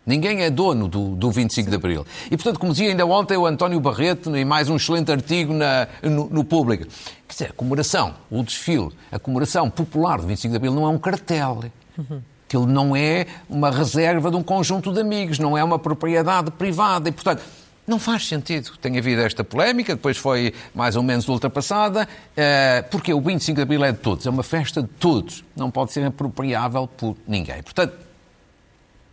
Ninguém 0.06 0.42
é 0.42 0.50
dono 0.50 0.86
do, 0.86 1.16
do 1.16 1.32
25 1.32 1.68
de 1.68 1.75
Abril. 1.75 2.06
E, 2.26 2.36
portanto, 2.36 2.60
como 2.60 2.70
dizia 2.70 2.90
ainda 2.90 3.04
ontem 3.04 3.36
o 3.36 3.44
António 3.44 3.80
Barreto, 3.80 4.34
em 4.36 4.44
mais 4.44 4.70
um 4.70 4.76
excelente 4.76 5.10
artigo 5.10 5.52
na, 5.52 5.88
no, 6.00 6.30
no 6.30 6.44
Público, 6.44 6.84
quer 7.26 7.32
dizer, 7.32 7.50
a 7.50 7.52
comemoração, 7.52 8.14
o 8.30 8.40
desfile, 8.44 8.90
a 9.10 9.18
comemoração 9.18 9.68
popular 9.68 10.20
do 10.20 10.28
25 10.28 10.52
de 10.52 10.56
Abril 10.56 10.72
não 10.72 10.84
é 10.84 10.88
um 10.88 10.98
cartel. 10.98 11.64
Uhum. 11.98 12.22
Aquilo 12.46 12.66
não 12.66 12.94
é 12.94 13.26
uma 13.50 13.68
reserva 13.68 14.30
de 14.30 14.36
um 14.36 14.44
conjunto 14.44 14.92
de 14.92 15.00
amigos, 15.00 15.40
não 15.40 15.58
é 15.58 15.64
uma 15.64 15.78
propriedade 15.78 16.52
privada. 16.52 17.08
E, 17.08 17.12
portanto, 17.12 17.42
não 17.84 17.98
faz 17.98 18.28
sentido. 18.28 18.70
Tem 18.80 18.96
havido 18.96 19.22
esta 19.22 19.42
polémica, 19.42 19.96
depois 19.96 20.16
foi 20.16 20.54
mais 20.72 20.94
ou 20.94 21.02
menos 21.02 21.28
ultrapassada, 21.28 22.06
eh, 22.36 22.84
porque 22.92 23.12
o 23.12 23.20
25 23.20 23.56
de 23.56 23.62
Abril 23.62 23.84
é 23.84 23.90
de 23.90 23.98
todos, 23.98 24.25
é 24.25 24.30
uma 24.30 24.44
festa 24.44 24.82
de 24.82 24.88
todos, 24.88 25.44
não 25.56 25.68
pode 25.68 25.92
ser 25.92 26.04
apropriável 26.04 26.86
por 26.86 27.16
ninguém. 27.26 27.60
Portanto, 27.62 28.05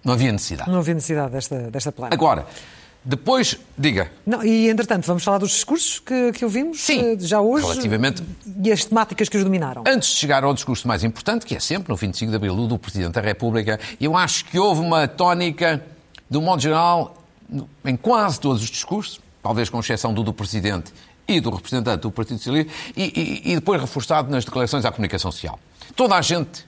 não 0.03 0.13
havia 0.13 0.31
necessidade. 0.31 0.69
Não 0.69 0.79
havia 0.79 0.93
necessidade 0.93 1.31
desta, 1.31 1.57
desta 1.71 1.91
plana. 1.91 2.13
Agora, 2.13 2.45
depois, 3.05 3.57
diga. 3.77 4.09
Não, 4.25 4.43
e, 4.43 4.69
entretanto, 4.69 5.05
vamos 5.05 5.23
falar 5.23 5.37
dos 5.37 5.51
discursos 5.51 5.99
que, 5.99 6.31
que 6.31 6.45
ouvimos 6.45 6.79
Sim, 6.79 7.13
eh, 7.13 7.17
já 7.19 7.41
hoje. 7.41 7.67
Relativamente. 7.67 8.23
E 8.63 8.71
as 8.71 8.85
temáticas 8.85 9.27
que 9.27 9.35
os 9.35 9.43
dominaram. 9.43 9.83
Antes 9.85 10.09
de 10.09 10.15
chegar 10.15 10.43
ao 10.43 10.53
discurso 10.53 10.87
mais 10.87 11.03
importante, 11.03 11.45
que 11.45 11.53
é 11.55 11.59
sempre 11.59 11.89
no 11.89 11.97
25 11.97 12.29
de 12.29 12.35
abril 12.35 12.55
do 12.67 12.77
Presidente 12.77 13.13
da 13.13 13.21
República, 13.21 13.77
eu 13.99 14.15
acho 14.15 14.45
que 14.45 14.57
houve 14.57 14.79
uma 14.79 15.05
tónica, 15.05 15.83
de 16.29 16.37
um 16.37 16.41
modo 16.41 16.61
geral, 16.61 17.17
em 17.83 17.95
quase 17.97 18.39
todos 18.39 18.63
os 18.63 18.69
discursos, 18.69 19.19
talvez 19.41 19.69
com 19.69 19.79
exceção 19.81 20.13
do 20.13 20.23
do 20.23 20.33
Presidente 20.33 20.93
e 21.27 21.41
do 21.41 21.49
representante 21.49 22.01
do 22.01 22.11
Partido 22.11 22.37
Socialista, 22.37 22.71
e, 22.95 23.41
e, 23.45 23.51
e 23.51 23.55
depois 23.55 23.81
reforçado 23.81 24.31
nas 24.31 24.45
declarações 24.45 24.85
à 24.85 24.91
comunicação 24.91 25.29
social. 25.29 25.59
Toda 25.93 26.15
a 26.15 26.21
gente. 26.21 26.65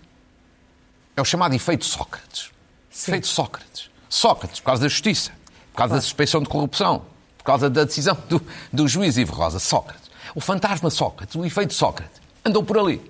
É 1.18 1.22
o 1.22 1.26
chamado 1.26 1.56
efeito 1.56 1.86
Sócrates. 1.86 2.52
Sim. 2.96 3.12
feito 3.12 3.28
Sócrates. 3.28 3.90
Sócrates, 4.08 4.62
por 4.62 4.68
causa 4.68 4.84
da 4.84 4.88
justiça, 4.88 5.32
por 5.74 5.80
causa 5.80 5.90
claro. 5.90 5.94
da 5.96 6.02
suspeição 6.02 6.42
de 6.42 6.48
corrupção, 6.48 7.02
por 7.38 7.44
causa 7.44 7.70
da 7.70 7.84
decisão 7.84 8.18
do, 8.30 8.42
do 8.72 8.88
juiz 8.88 9.18
Ivo 9.18 9.34
Rosa. 9.34 9.60
Sócrates. 9.60 10.10
O 10.34 10.40
fantasma 10.40 10.90
Sócrates, 10.90 11.36
o 11.36 11.44
efeito 11.44 11.74
Sócrates, 11.74 12.22
andou 12.44 12.64
por 12.64 12.78
ali. 12.78 13.02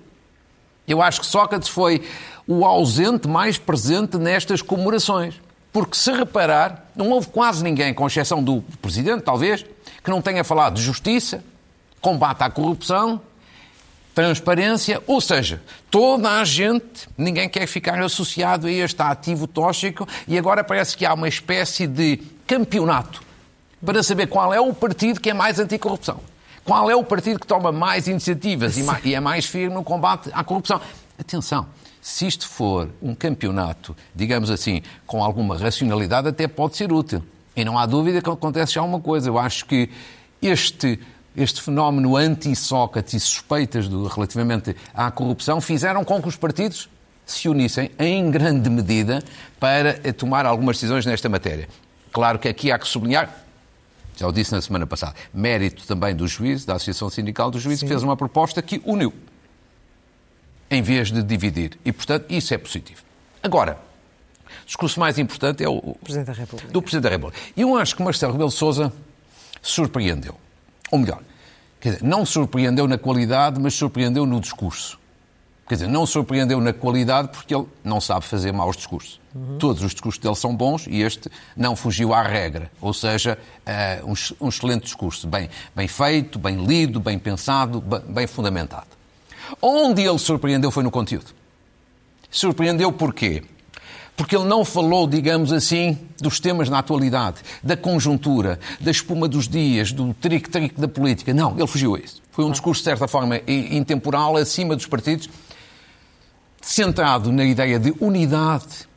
Eu 0.88 1.00
acho 1.00 1.20
que 1.20 1.26
Sócrates 1.26 1.68
foi 1.68 2.04
o 2.48 2.64
ausente 2.64 3.28
mais 3.28 3.58
presente 3.58 4.18
nestas 4.18 4.60
comemorações. 4.60 5.40
Porque, 5.72 5.96
se 5.96 6.10
reparar, 6.10 6.90
não 6.96 7.10
houve 7.10 7.28
quase 7.28 7.62
ninguém, 7.62 7.94
com 7.94 8.06
exceção 8.08 8.42
do 8.42 8.62
Presidente, 8.82 9.22
talvez, 9.22 9.64
que 10.02 10.10
não 10.10 10.20
tenha 10.20 10.42
falado 10.42 10.74
de 10.74 10.82
justiça, 10.82 11.44
combate 12.00 12.42
à 12.42 12.50
corrupção, 12.50 13.20
transparência, 14.16 15.02
ou 15.06 15.20
seja, 15.20 15.60
toda 15.90 16.40
a 16.40 16.42
gente, 16.42 17.06
ninguém 17.18 17.50
quer 17.50 17.66
ficar 17.66 18.02
associado 18.02 18.66
a 18.66 18.72
este 18.72 19.02
ativo 19.02 19.46
tóxico 19.46 20.08
e 20.26 20.38
agora 20.38 20.64
parece 20.64 20.96
que 20.96 21.04
há 21.04 21.12
uma 21.12 21.28
espécie 21.28 21.86
de 21.86 22.22
campeonato 22.46 23.22
para 23.84 24.02
saber 24.02 24.26
qual 24.28 24.54
é 24.54 24.58
o 24.58 24.72
partido 24.72 25.20
que 25.20 25.28
é 25.28 25.34
mais 25.34 25.58
anticorrupção. 25.58 26.18
Qual 26.64 26.90
é 26.90 26.96
o 26.96 27.04
partido 27.04 27.38
que 27.38 27.46
toma 27.46 27.70
mais 27.70 28.08
iniciativas 28.08 28.78
e 29.04 29.14
é 29.14 29.20
mais 29.20 29.44
firme 29.44 29.74
no 29.74 29.84
combate 29.84 30.30
à 30.32 30.42
corrupção. 30.42 30.80
Atenção, 31.20 31.66
se 32.00 32.26
isto 32.26 32.48
for 32.48 32.88
um 33.02 33.14
campeonato, 33.14 33.94
digamos 34.14 34.50
assim, 34.50 34.80
com 35.06 35.22
alguma 35.22 35.58
racionalidade, 35.58 36.28
até 36.28 36.48
pode 36.48 36.78
ser 36.78 36.90
útil. 36.90 37.22
E 37.54 37.66
não 37.66 37.78
há 37.78 37.84
dúvida 37.84 38.22
que 38.22 38.30
acontece 38.30 38.72
já 38.72 38.82
uma 38.82 38.98
coisa. 38.98 39.28
Eu 39.28 39.38
acho 39.38 39.66
que 39.66 39.90
este 40.40 40.98
este 41.36 41.60
fenómeno 41.60 42.16
anti-Sócrates 42.16 43.14
e 43.14 43.20
suspeitas 43.20 43.88
do, 43.88 44.06
relativamente 44.06 44.74
à 44.94 45.10
corrupção 45.10 45.60
fizeram 45.60 46.04
com 46.04 46.20
que 46.20 46.28
os 46.28 46.36
partidos 46.36 46.88
se 47.26 47.48
unissem 47.48 47.90
em 47.98 48.30
grande 48.30 48.70
medida 48.70 49.22
para 49.58 49.94
tomar 50.12 50.46
algumas 50.46 50.76
decisões 50.76 51.04
nesta 51.04 51.28
matéria. 51.28 51.68
Claro 52.12 52.38
que 52.38 52.48
aqui 52.48 52.70
há 52.70 52.78
que 52.78 52.86
sublinhar 52.86 53.44
Já 54.16 54.26
o 54.26 54.32
disse 54.32 54.52
na 54.52 54.62
semana 54.62 54.86
passada. 54.86 55.14
Mérito 55.34 55.86
também 55.86 56.14
do 56.14 56.26
juiz, 56.26 56.64
da 56.64 56.74
Associação 56.76 57.10
Sindical 57.10 57.50
do 57.50 57.58
Juiz, 57.58 57.80
que 57.80 57.88
fez 57.88 58.02
uma 58.02 58.16
proposta 58.16 58.62
que 58.62 58.80
uniu, 58.84 59.12
em 60.70 60.80
vez 60.80 61.12
de 61.12 61.22
dividir. 61.22 61.78
E, 61.84 61.92
portanto, 61.92 62.24
isso 62.30 62.54
é 62.54 62.58
positivo. 62.58 63.02
Agora, 63.42 63.78
o 64.62 64.66
discurso 64.66 64.98
mais 64.98 65.18
importante 65.18 65.62
é 65.62 65.68
o 65.68 65.94
Presidente 66.02 66.28
da 66.28 66.32
República. 66.32 66.72
do 66.72 66.80
Presidente 66.80 67.02
da 67.02 67.10
República. 67.10 67.38
E 67.54 67.60
eu 67.60 67.76
acho 67.76 67.94
que 67.94 68.02
Marcelo 68.02 68.32
Rebelo 68.32 68.48
de 68.48 68.56
Sousa 68.56 68.90
surpreendeu. 69.60 70.36
Ou 70.90 70.98
melhor, 70.98 71.20
quer 71.80 71.94
dizer, 71.94 72.04
não 72.04 72.24
surpreendeu 72.24 72.86
na 72.86 72.98
qualidade, 72.98 73.60
mas 73.60 73.74
surpreendeu 73.74 74.26
no 74.26 74.40
discurso. 74.40 74.98
Quer 75.68 75.74
dizer, 75.74 75.88
não 75.88 76.06
surpreendeu 76.06 76.60
na 76.60 76.72
qualidade 76.72 77.28
porque 77.28 77.52
ele 77.52 77.66
não 77.82 78.00
sabe 78.00 78.24
fazer 78.24 78.52
maus 78.52 78.76
discursos. 78.76 79.20
Uhum. 79.34 79.58
Todos 79.58 79.82
os 79.82 79.92
discursos 79.92 80.20
dele 80.20 80.36
são 80.36 80.54
bons 80.54 80.86
e 80.86 81.02
este 81.02 81.28
não 81.56 81.74
fugiu 81.74 82.14
à 82.14 82.22
regra. 82.22 82.70
Ou 82.80 82.94
seja, 82.94 83.36
uh, 83.66 84.06
um, 84.06 84.46
um, 84.46 84.48
excelente 84.48 84.84
discurso, 84.84 85.26
bem, 85.26 85.50
bem 85.74 85.88
feito, 85.88 86.38
bem 86.38 86.64
lido, 86.64 87.00
bem 87.00 87.18
pensado, 87.18 87.80
bem, 87.80 88.00
bem 88.00 88.26
fundamentado. 88.28 88.86
Onde 89.60 90.02
ele 90.02 90.18
surpreendeu 90.18 90.70
foi 90.70 90.84
no 90.84 90.90
conteúdo. 90.90 91.34
Surpreendeu 92.30 92.92
porquê? 92.92 93.42
Porque 94.16 94.34
ele 94.34 94.46
não 94.46 94.64
falou, 94.64 95.06
digamos 95.06 95.52
assim, 95.52 95.98
dos 96.18 96.40
temas 96.40 96.70
na 96.70 96.78
atualidade, 96.78 97.42
da 97.62 97.76
conjuntura, 97.76 98.58
da 98.80 98.90
espuma 98.90 99.28
dos 99.28 99.46
dias, 99.46 99.92
do 99.92 100.14
trick-trick 100.14 100.80
da 100.80 100.88
política. 100.88 101.34
Não, 101.34 101.54
ele 101.56 101.66
fugiu 101.66 101.94
a 101.94 101.98
isso. 101.98 102.22
Foi 102.30 102.44
um 102.44 102.50
discurso, 102.50 102.80
de 102.80 102.84
certa 102.84 103.06
forma, 103.06 103.38
intemporal, 103.46 104.36
acima 104.36 104.74
dos 104.74 104.86
partidos, 104.86 105.28
centrado 106.62 107.30
na 107.30 107.44
ideia 107.44 107.78
de 107.78 107.94
unidade, 108.00 108.88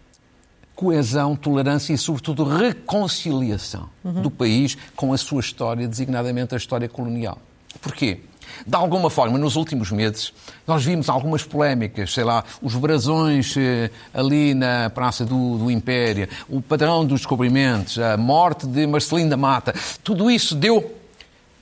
coesão, 0.73 1.35
tolerância 1.35 1.93
e, 1.93 1.97
sobretudo, 1.97 2.45
reconciliação 2.45 3.89
uhum. 4.01 4.21
do 4.21 4.31
país 4.31 4.77
com 4.95 5.11
a 5.11 5.17
sua 5.17 5.41
história, 5.41 5.85
designadamente 5.85 6.53
a 6.53 6.57
história 6.57 6.87
colonial. 6.87 7.37
Porquê? 7.81 8.21
De 8.65 8.75
alguma 8.75 9.09
forma, 9.09 9.37
nos 9.37 9.55
últimos 9.55 9.91
meses, 9.91 10.33
nós 10.67 10.83
vimos 10.83 11.09
algumas 11.09 11.43
polémicas, 11.43 12.13
sei 12.13 12.23
lá, 12.23 12.43
os 12.61 12.75
brasões 12.75 13.55
eh, 13.57 13.89
ali 14.13 14.53
na 14.53 14.89
Praça 14.89 15.25
do, 15.25 15.57
do, 15.57 15.71
Império, 15.71 16.27
o 16.47 16.61
padrão 16.61 17.05
dos 17.05 17.21
descobrimentos, 17.21 17.97
a 17.97 18.17
morte 18.17 18.67
de 18.67 18.85
Marcelino 18.85 19.29
da 19.29 19.37
Mata, 19.37 19.73
tudo 20.03 20.29
isso 20.29 20.55
deu 20.55 20.95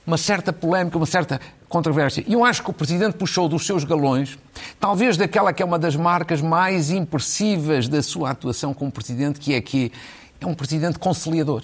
uma 0.06 0.16
certa 0.16 0.52
polémica, 0.52 0.96
uma 0.96 1.06
certa 1.06 1.40
controvérsia. 1.68 2.24
E 2.26 2.32
eu 2.32 2.44
acho 2.44 2.62
que 2.62 2.70
o 2.70 2.72
Presidente 2.72 3.14
puxou 3.14 3.48
dos 3.48 3.66
seus 3.66 3.84
galões, 3.84 4.38
talvez 4.80 5.16
daquela 5.16 5.52
que 5.52 5.62
é 5.62 5.66
uma 5.66 5.78
das 5.78 5.94
marcas 5.94 6.40
mais 6.40 6.90
impressivas 6.90 7.88
da 7.88 8.02
sua 8.02 8.30
atuação 8.30 8.72
como 8.72 8.90
Presidente, 8.90 9.38
que 9.38 9.52
é 9.54 9.60
que 9.60 9.92
é 10.40 10.46
um 10.46 10.54
Presidente 10.54 10.98
conciliador. 10.98 11.62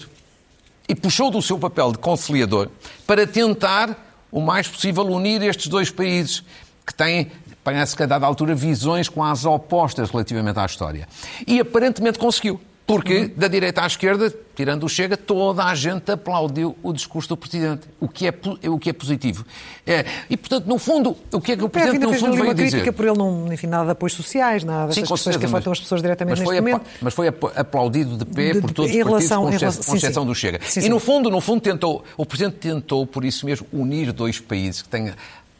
E 0.87 0.93
puxou 0.93 1.31
do 1.31 1.41
seu 1.41 1.57
papel 1.57 1.91
de 1.91 1.97
conciliador 1.97 2.69
para 3.07 3.25
tentar 3.25 4.04
o 4.31 4.41
mais 4.41 4.67
possível 4.67 5.03
unir 5.03 5.41
estes 5.41 5.67
dois 5.67 5.89
países 5.89 6.43
que 6.85 6.93
têm, 6.93 7.31
parece 7.63 7.95
que 7.95 8.03
a 8.03 8.05
dada 8.05 8.25
altura, 8.25 8.53
visões 8.53 9.09
quase 9.09 9.47
opostas 9.47 10.09
relativamente 10.11 10.59
à 10.59 10.65
história. 10.65 11.07
E 11.47 11.59
aparentemente 11.59 12.19
conseguiu. 12.19 12.61
Porque, 12.87 13.17
uhum. 13.17 13.31
da 13.35 13.47
direita 13.47 13.81
à 13.81 13.87
esquerda, 13.87 14.31
tirando 14.55 14.83
o 14.83 14.89
Chega, 14.89 15.17
toda 15.17 15.63
a 15.63 15.73
gente 15.73 16.11
aplaudiu 16.11 16.75
o 16.83 16.93
discurso 16.93 17.29
do 17.29 17.37
Presidente, 17.37 17.87
o 17.99 18.07
que 18.07 18.27
é, 18.27 18.33
o 18.69 18.77
que 18.77 18.91
é 18.91 18.93
positivo. 18.93 19.43
É, 19.87 20.05
e, 20.29 20.37
portanto, 20.37 20.67
no 20.67 20.77
fundo, 20.77 21.17
o 21.31 21.41
que 21.41 21.53
é 21.53 21.57
que 21.57 21.63
o 21.63 21.69
Presidente, 21.69 22.05
no 22.05 22.13
fundo, 22.13 22.37
veio 22.37 22.53
dizer? 22.53 22.69
crítica 22.69 22.93
por 22.93 23.05
ele 23.05 23.17
não, 23.17 23.51
enfim, 23.51 23.65
nada 23.65 23.85
de 23.85 23.91
apoios 23.91 24.13
sociais, 24.13 24.63
nada 24.63 24.87
dessas 24.87 25.09
questões 25.09 25.35
que 25.35 25.45
afetam 25.45 25.73
as 25.73 25.79
pessoas 25.79 25.99
diretamente 25.99 26.39
mas 26.39 26.47
neste 26.47 26.61
momento. 26.61 26.85
Mas 27.01 27.13
foi 27.15 27.27
aplaudido 27.27 28.17
de 28.17 28.25
pé 28.25 28.53
de, 28.53 28.61
por 28.61 28.71
todos 28.71 28.91
os 28.91 28.97
relação, 28.97 29.43
partidos, 29.43 29.63
com, 29.63 29.71
relação, 29.71 29.85
com 29.85 29.97
exceção 29.97 30.23
sim, 30.23 30.29
do 30.29 30.35
Chega. 30.35 30.59
Sim, 30.63 30.81
sim. 30.81 30.87
E, 30.87 30.89
no 30.89 30.99
fundo, 30.99 31.31
no 31.31 31.41
fundo, 31.41 31.61
tentou, 31.61 32.03
o 32.15 32.25
Presidente 32.25 32.57
tentou, 32.57 33.07
por 33.07 33.25
isso 33.25 33.47
mesmo, 33.47 33.65
unir 33.73 34.11
dois 34.11 34.39
países 34.39 34.83
que 34.83 34.89
têm 34.89 35.11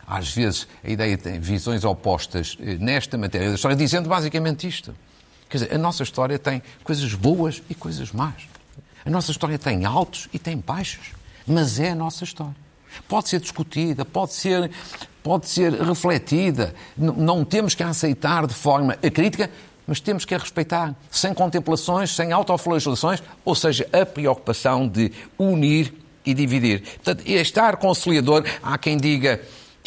às 0.07 0.31
vezes 0.31 0.67
a 0.83 0.89
ideia 0.91 1.17
de 1.17 1.39
visões 1.39 1.83
opostas 1.83 2.55
eh, 2.61 2.77
nesta 2.79 3.17
matéria 3.17 3.49
da 3.49 3.55
história, 3.55 3.75
dizendo 3.75 4.07
basicamente 4.07 4.67
isto. 4.67 4.93
Quer 5.49 5.57
dizer, 5.57 5.73
a 5.73 5.77
nossa 5.77 6.03
história 6.03 6.39
tem 6.39 6.61
coisas 6.83 7.13
boas 7.13 7.61
e 7.69 7.75
coisas 7.75 8.11
más. 8.11 8.43
A 9.05 9.09
nossa 9.09 9.31
história 9.31 9.59
tem 9.59 9.85
altos 9.85 10.27
e 10.33 10.39
tem 10.39 10.57
baixos, 10.57 11.11
mas 11.45 11.79
é 11.79 11.91
a 11.91 11.95
nossa 11.95 12.23
história. 12.23 12.55
Pode 13.07 13.29
ser 13.29 13.39
discutida, 13.39 14.03
pode 14.03 14.33
ser, 14.33 14.71
pode 15.21 15.47
ser 15.47 15.73
refletida. 15.73 16.73
Não 16.97 17.45
temos 17.45 17.75
que 17.75 17.83
aceitar 17.83 18.47
de 18.47 18.53
forma 18.53 18.95
crítica, 18.95 19.49
mas 19.85 19.99
temos 19.99 20.25
que 20.25 20.33
a 20.33 20.37
respeitar, 20.37 20.95
sem 21.11 21.33
contemplações, 21.33 22.15
sem 22.15 22.31
autoflagelações, 22.31 23.21
ou 23.43 23.53
seja, 23.53 23.87
a 23.93 24.05
preocupação 24.05 24.87
de 24.87 25.11
unir 25.37 25.93
e 26.25 26.33
dividir. 26.33 26.81
Portanto, 26.81 27.27
estar 27.27 27.77
conciliador, 27.77 28.43
há 28.63 28.77
quem 28.77 28.97
diga 28.97 29.39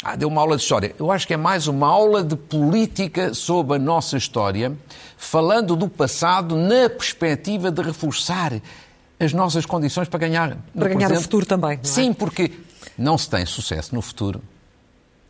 ah, 0.03 0.15
deu 0.15 0.27
uma 0.29 0.41
aula 0.41 0.55
de 0.55 0.63
história. 0.63 0.95
Eu 0.97 1.11
acho 1.11 1.27
que 1.27 1.33
é 1.33 1.37
mais 1.37 1.67
uma 1.67 1.87
aula 1.87 2.23
de 2.23 2.35
política 2.35 3.33
sobre 3.33 3.75
a 3.75 3.79
nossa 3.79 4.17
história, 4.17 4.75
falando 5.17 5.75
do 5.75 5.89
passado 5.89 6.55
na 6.55 6.89
perspectiva 6.89 7.69
de 7.69 7.81
reforçar 7.81 8.61
as 9.19 9.33
nossas 9.33 9.65
condições 9.65 10.07
para 10.07 10.19
ganhar 10.19 10.57
Para 10.73 10.87
ganhar 10.87 11.07
presente. 11.07 11.19
o 11.19 11.21
futuro 11.23 11.45
também. 11.45 11.79
É? 11.83 11.85
Sim, 11.85 12.13
porque 12.13 12.51
não 12.97 13.17
se 13.17 13.29
tem 13.29 13.45
sucesso 13.45 13.93
no 13.93 14.01
futuro 14.01 14.41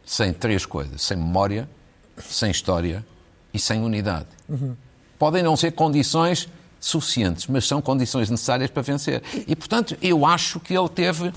sem 0.05 0.31
três 0.31 0.65
coisas: 0.65 1.01
sem 1.01 1.17
memória, 1.17 1.67
sem 2.19 2.51
história 2.51 3.03
e 3.51 3.57
sem 3.57 3.81
unidade. 3.81 4.27
Uhum. 4.47 4.75
Podem 5.17 5.41
não 5.41 5.57
ser 5.57 5.71
condições 5.71 6.47
suficientes, 6.79 7.47
mas 7.47 7.67
são 7.67 7.81
condições 7.81 8.29
necessárias 8.29 8.69
para 8.69 8.81
vencer. 8.81 9.21
E, 9.47 9.55
portanto, 9.55 9.97
eu 10.01 10.25
acho 10.25 10.59
que 10.59 10.77
ele 10.77 10.87
teve 10.87 11.33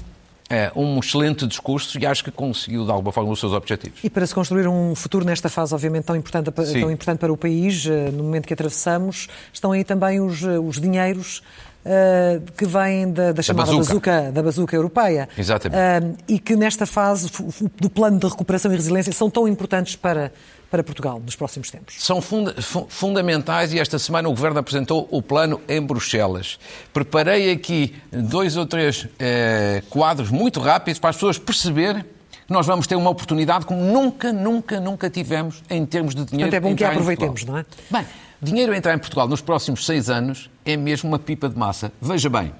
um 0.74 0.98
excelente 0.98 1.46
discurso 1.46 1.98
e 1.98 2.06
acho 2.06 2.24
que 2.24 2.30
conseguiu, 2.30 2.84
de 2.84 2.90
alguma 2.90 3.12
forma, 3.12 3.30
os 3.30 3.40
seus 3.40 3.52
objetivos. 3.52 3.98
E 4.02 4.10
para 4.10 4.26
se 4.26 4.34
construir 4.34 4.68
um 4.68 4.94
futuro 4.94 5.24
nesta 5.24 5.48
fase, 5.48 5.74
obviamente, 5.74 6.04
tão 6.04 6.16
importante, 6.16 6.50
tão 6.50 6.90
importante 6.90 7.18
para 7.18 7.32
o 7.32 7.36
país, 7.36 7.86
eh, 7.86 8.10
no 8.10 8.22
momento 8.24 8.46
que 8.46 8.54
atravessamos, 8.54 9.28
estão 9.52 9.72
aí 9.72 9.84
também 9.84 10.20
os, 10.20 10.42
eh, 10.42 10.58
os 10.58 10.80
dinheiros 10.80 11.42
Uh, 11.84 12.40
que 12.56 12.64
vêm 12.64 13.10
da, 13.12 13.32
da 13.32 13.42
chamada 13.42 13.72
da 13.72 13.76
bazuca. 13.76 14.10
bazuca. 14.12 14.30
da 14.30 14.40
bazuca 14.40 14.76
europeia. 14.76 15.28
Exatamente. 15.36 15.80
Uh, 15.80 16.16
e 16.28 16.38
que 16.38 16.54
nesta 16.54 16.86
fase 16.86 17.28
do 17.76 17.90
plano 17.90 18.20
de 18.20 18.28
recuperação 18.28 18.72
e 18.72 18.76
resiliência 18.76 19.12
são 19.12 19.28
tão 19.28 19.48
importantes 19.48 19.96
para, 19.96 20.32
para 20.72 20.82
Portugal 20.82 21.20
nos 21.22 21.36
próximos 21.36 21.70
tempos? 21.70 21.96
São 21.98 22.22
funda 22.22 22.54
fundamentais 22.88 23.74
e 23.74 23.78
esta 23.78 23.98
semana 23.98 24.26
o 24.26 24.32
Governo 24.32 24.58
apresentou 24.58 25.06
o 25.10 25.20
plano 25.20 25.60
em 25.68 25.82
Bruxelas. 25.82 26.58
Preparei 26.94 27.52
aqui 27.52 27.94
dois 28.10 28.56
ou 28.56 28.64
três 28.64 29.06
eh, 29.18 29.82
quadros 29.90 30.30
muito 30.30 30.60
rápidos 30.60 30.98
para 30.98 31.10
as 31.10 31.16
pessoas 31.16 31.38
perceberem 31.38 32.02
que 32.02 32.52
nós 32.52 32.66
vamos 32.66 32.86
ter 32.86 32.96
uma 32.96 33.10
oportunidade 33.10 33.66
como 33.66 33.84
nunca, 33.84 34.32
nunca, 34.32 34.80
nunca 34.80 35.10
tivemos 35.10 35.62
em 35.68 35.84
termos 35.84 36.14
de 36.14 36.24
dinheiro. 36.24 36.50
Portanto, 36.50 36.66
é 36.66 36.70
bom 36.70 36.74
que 36.74 36.84
aproveitemos, 36.84 37.44
não 37.44 37.58
é? 37.58 37.66
Bem, 37.90 38.06
dinheiro 38.40 38.72
a 38.72 38.76
entrar 38.76 38.94
em 38.94 38.98
Portugal 38.98 39.28
nos 39.28 39.42
próximos 39.42 39.84
seis 39.84 40.08
anos 40.08 40.48
é 40.64 40.74
mesmo 40.74 41.06
uma 41.06 41.18
pipa 41.18 41.50
de 41.50 41.58
massa. 41.58 41.92
Veja 42.00 42.30
bem, 42.30 42.50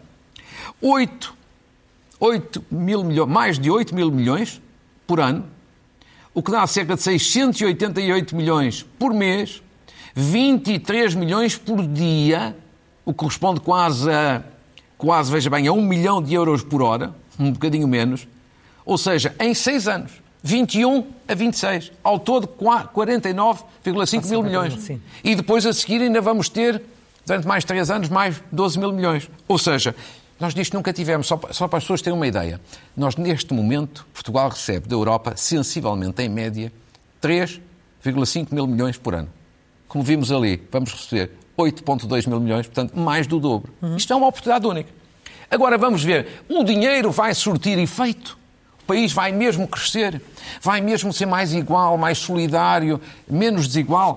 8, 0.83 1.35
8 2.20 2.64
mil 2.70 3.03
milhões, 3.05 3.31
mais 3.31 3.59
de 3.59 3.70
8 3.70 3.94
mil 3.94 4.11
milhões 4.11 4.61
por 5.07 5.18
ano 5.18 5.46
o 6.35 6.42
que 6.42 6.51
dá 6.51 6.66
cerca 6.66 6.95
de 6.95 7.03
688 7.03 8.35
milhões 8.35 8.87
por 8.99 9.12
mês, 9.12 9.62
23 10.14 11.14
milhões 11.14 11.57
por 11.57 11.87
dia, 11.87 12.57
o 13.05 13.12
que 13.12 13.18
corresponde 13.18 13.61
quase 13.61 14.11
a, 14.11 14.42
quase, 14.97 15.31
veja 15.31 15.51
bem, 15.51 15.66
a 15.66 15.73
1 15.73 15.83
milhão 15.83 16.23
de 16.23 16.35
euros 16.35 16.62
por 16.62 16.83
hora, 16.83 17.14
um 17.38 17.51
bocadinho 17.53 17.88
menos, 17.88 18.27
ou 18.85 18.97
seja, 18.99 19.35
em 19.38 19.55
6 19.55 19.88
anos. 19.88 20.23
21 20.42 21.07
a 21.29 21.35
26. 21.35 21.92
Ao 22.03 22.18
todo, 22.18 22.49
49,5 22.49 24.29
mil 24.29 24.42
milhões. 24.42 24.75
Sim. 24.81 25.01
E 25.23 25.37
depois, 25.37 25.64
a 25.64 25.73
seguir, 25.73 26.03
ainda 26.03 26.21
vamos 26.21 26.49
ter, 26.49 26.83
durante 27.25 27.47
mais 27.47 27.64
3 27.64 27.90
anos, 27.90 28.09
mais 28.09 28.42
12 28.51 28.79
mil 28.79 28.92
milhões. 28.92 29.31
Ou 29.47 29.57
seja, 29.57 29.95
nós 30.42 30.55
disto 30.55 30.74
nunca 30.74 30.92
tivemos, 30.92 31.28
só, 31.28 31.40
só 31.52 31.68
para 31.68 31.78
as 31.78 31.85
pessoas 31.85 32.02
terem 32.02 32.16
uma 32.16 32.26
ideia. 32.26 32.61
Nós, 32.96 33.14
neste 33.14 33.55
momento, 33.55 34.05
Portugal 34.12 34.48
recebe 34.48 34.88
da 34.88 34.96
Europa, 34.96 35.35
sensivelmente, 35.37 36.20
em 36.20 36.28
média, 36.28 36.72
3,5 37.22 38.52
mil 38.52 38.66
milhões 38.66 38.98
por 38.98 39.14
ano. 39.14 39.28
Como 39.87 40.02
vimos 40.02 40.33
ali, 40.33 40.61
vamos 40.68 40.90
receber 40.90 41.31
8,2 41.57 42.26
mil 42.26 42.40
milhões, 42.40 42.66
portanto, 42.66 42.98
mais 42.98 43.28
do 43.28 43.38
dobro. 43.38 43.72
Uhum. 43.81 43.96
Isto 43.96 44.12
é 44.14 44.16
uma 44.16 44.26
oportunidade 44.26 44.66
única. 44.66 44.90
Agora 45.48 45.78
vamos 45.78 46.02
ver, 46.02 46.42
o 46.48 46.64
dinheiro 46.64 47.12
vai 47.12 47.33
surtir 47.37 47.78
efeito? 47.78 48.37
O 48.83 48.85
país 48.85 49.12
vai 49.12 49.31
mesmo 49.31 49.68
crescer? 49.68 50.20
Vai 50.61 50.81
mesmo 50.81 51.12
ser 51.12 51.26
mais 51.26 51.55
igual, 51.55 51.96
mais 51.96 52.18
solidário, 52.18 53.00
menos 53.31 53.68
desigual? 53.68 54.16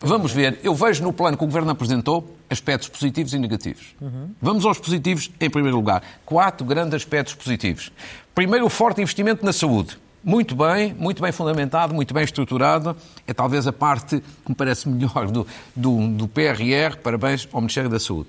Vamos 0.00 0.32
ver. 0.32 0.60
Eu 0.62 0.74
vejo 0.74 1.02
no 1.02 1.14
plano 1.14 1.38
que 1.38 1.44
o 1.44 1.46
Governo 1.46 1.70
apresentou 1.70 2.33
aspectos 2.48 2.88
positivos 2.88 3.32
e 3.32 3.38
negativos. 3.38 3.94
Uhum. 4.00 4.30
Vamos 4.40 4.64
aos 4.64 4.78
positivos 4.78 5.30
em 5.40 5.50
primeiro 5.50 5.76
lugar. 5.76 6.02
Quatro 6.24 6.66
grandes 6.66 6.94
aspectos 6.94 7.34
positivos. 7.34 7.90
Primeiro, 8.34 8.66
o 8.66 8.70
forte 8.70 9.00
investimento 9.00 9.44
na 9.44 9.52
saúde. 9.52 9.98
Muito 10.22 10.56
bem, 10.56 10.94
muito 10.94 11.20
bem 11.20 11.32
fundamentado, 11.32 11.94
muito 11.94 12.14
bem 12.14 12.24
estruturado. 12.24 12.96
É 13.26 13.34
talvez 13.34 13.66
a 13.66 13.72
parte 13.72 14.20
que 14.20 14.48
me 14.48 14.54
parece 14.54 14.88
melhor 14.88 15.30
do, 15.30 15.46
do, 15.76 16.08
do 16.08 16.28
PRR. 16.28 16.96
Parabéns 17.02 17.46
ao 17.52 17.60
Ministério 17.60 17.90
da 17.90 18.00
Saúde. 18.00 18.28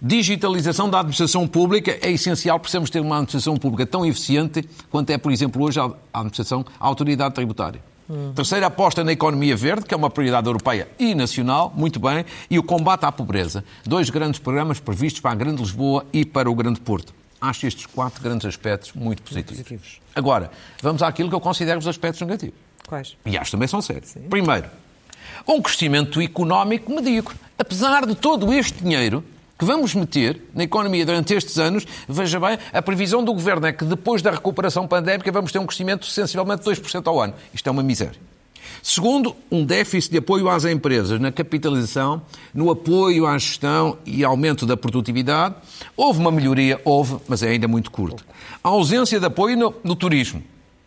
Digitalização 0.00 0.88
da 0.90 0.98
administração 1.00 1.48
pública 1.48 1.98
é 2.02 2.10
essencial, 2.10 2.60
precisamos 2.60 2.90
ter 2.90 3.00
uma 3.00 3.16
administração 3.16 3.56
pública 3.56 3.86
tão 3.86 4.04
eficiente 4.04 4.62
quanto 4.90 5.10
é, 5.10 5.18
por 5.18 5.32
exemplo, 5.32 5.62
hoje 5.64 5.80
a 5.80 5.90
administração, 6.12 6.64
a 6.78 6.86
autoridade 6.86 7.34
tributária. 7.34 7.80
Hum. 8.08 8.32
Terceira 8.34 8.66
aposta 8.66 9.02
na 9.02 9.12
economia 9.12 9.56
verde, 9.56 9.84
que 9.84 9.92
é 9.92 9.96
uma 9.96 10.10
prioridade 10.10 10.46
europeia 10.46 10.88
e 10.98 11.14
nacional, 11.14 11.72
muito 11.74 11.98
bem, 11.98 12.24
e 12.48 12.58
o 12.58 12.62
combate 12.62 13.04
à 13.04 13.12
pobreza. 13.12 13.64
Dois 13.84 14.10
grandes 14.10 14.38
programas 14.40 14.78
previstos 14.78 15.20
para 15.20 15.32
a 15.32 15.34
Grande 15.34 15.62
Lisboa 15.62 16.06
e 16.12 16.24
para 16.24 16.50
o 16.50 16.54
Grande 16.54 16.80
Porto. 16.80 17.12
Acho 17.40 17.66
estes 17.66 17.86
quatro 17.86 18.22
grandes 18.22 18.46
aspectos 18.46 18.92
muito 18.94 19.22
positivos. 19.22 19.58
positivos. 19.58 20.00
Agora, 20.14 20.50
vamos 20.80 21.02
àquilo 21.02 21.28
que 21.28 21.34
eu 21.34 21.40
considero 21.40 21.78
os 21.78 21.86
aspectos 21.86 22.20
negativos. 22.22 22.54
Quais? 22.86 23.16
E 23.26 23.36
acho 23.36 23.50
também 23.50 23.68
são 23.68 23.82
sérios. 23.82 24.10
Sim. 24.10 24.20
Primeiro, 24.30 24.68
um 25.46 25.60
crescimento 25.60 26.20
económico 26.20 26.92
medíocre. 26.94 27.36
Apesar 27.58 28.06
de 28.06 28.14
todo 28.14 28.52
este 28.52 28.82
dinheiro, 28.82 29.24
que 29.58 29.64
vamos 29.64 29.94
meter 29.94 30.42
na 30.54 30.64
economia 30.64 31.04
durante 31.04 31.34
estes 31.34 31.58
anos, 31.58 31.86
veja 32.08 32.38
bem, 32.38 32.58
a 32.72 32.82
previsão 32.82 33.24
do 33.24 33.32
Governo 33.32 33.66
é 33.66 33.72
que 33.72 33.84
depois 33.84 34.20
da 34.22 34.30
recuperação 34.30 34.86
pandémica 34.86 35.32
vamos 35.32 35.52
ter 35.52 35.58
um 35.58 35.66
crescimento 35.66 36.06
sensivelmente 36.06 36.62
de 36.62 36.70
2% 36.70 37.06
ao 37.06 37.20
ano. 37.20 37.34
Isto 37.54 37.68
é 37.68 37.72
uma 37.72 37.82
miséria. 37.82 38.20
Segundo, 38.82 39.34
um 39.50 39.64
déficit 39.64 40.12
de 40.12 40.18
apoio 40.18 40.48
às 40.48 40.64
empresas 40.64 41.18
na 41.20 41.32
capitalização, 41.32 42.22
no 42.54 42.70
apoio 42.70 43.26
à 43.26 43.36
gestão 43.38 43.98
e 44.04 44.22
aumento 44.22 44.66
da 44.66 44.76
produtividade. 44.76 45.54
Houve 45.96 46.20
uma 46.20 46.30
melhoria, 46.30 46.80
houve, 46.84 47.16
mas 47.26 47.42
é 47.42 47.48
ainda 47.48 47.66
muito 47.66 47.90
curto. 47.90 48.24
A 48.62 48.68
ausência 48.68 49.18
de 49.18 49.26
apoio 49.26 49.56
no, 49.56 49.74
no 49.82 49.96
turismo 49.96 50.42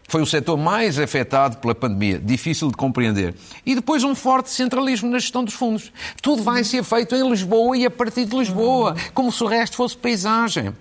foi 0.09 0.23
o 0.23 0.25
setor 0.25 0.57
mais 0.57 0.97
afetado 0.97 1.57
pela 1.57 1.75
pandemia, 1.75 2.19
difícil 2.19 2.67
de 2.69 2.73
compreender. 2.75 3.35
E 3.63 3.75
depois 3.75 4.03
um 4.03 4.15
forte 4.15 4.49
centralismo 4.49 5.09
na 5.09 5.19
gestão 5.19 5.43
dos 5.43 5.53
fundos. 5.53 5.93
Tudo 6.21 6.41
vai 6.41 6.63
ser 6.63 6.83
feito 6.83 7.15
em 7.15 7.29
Lisboa 7.29 7.77
e 7.77 7.85
a 7.85 7.91
partir 7.91 8.25
de 8.25 8.35
Lisboa, 8.35 8.95
como 9.13 9.31
se 9.31 9.43
o 9.43 9.47
resto 9.47 9.77
fosse 9.77 9.95
paisagem. 9.95 10.73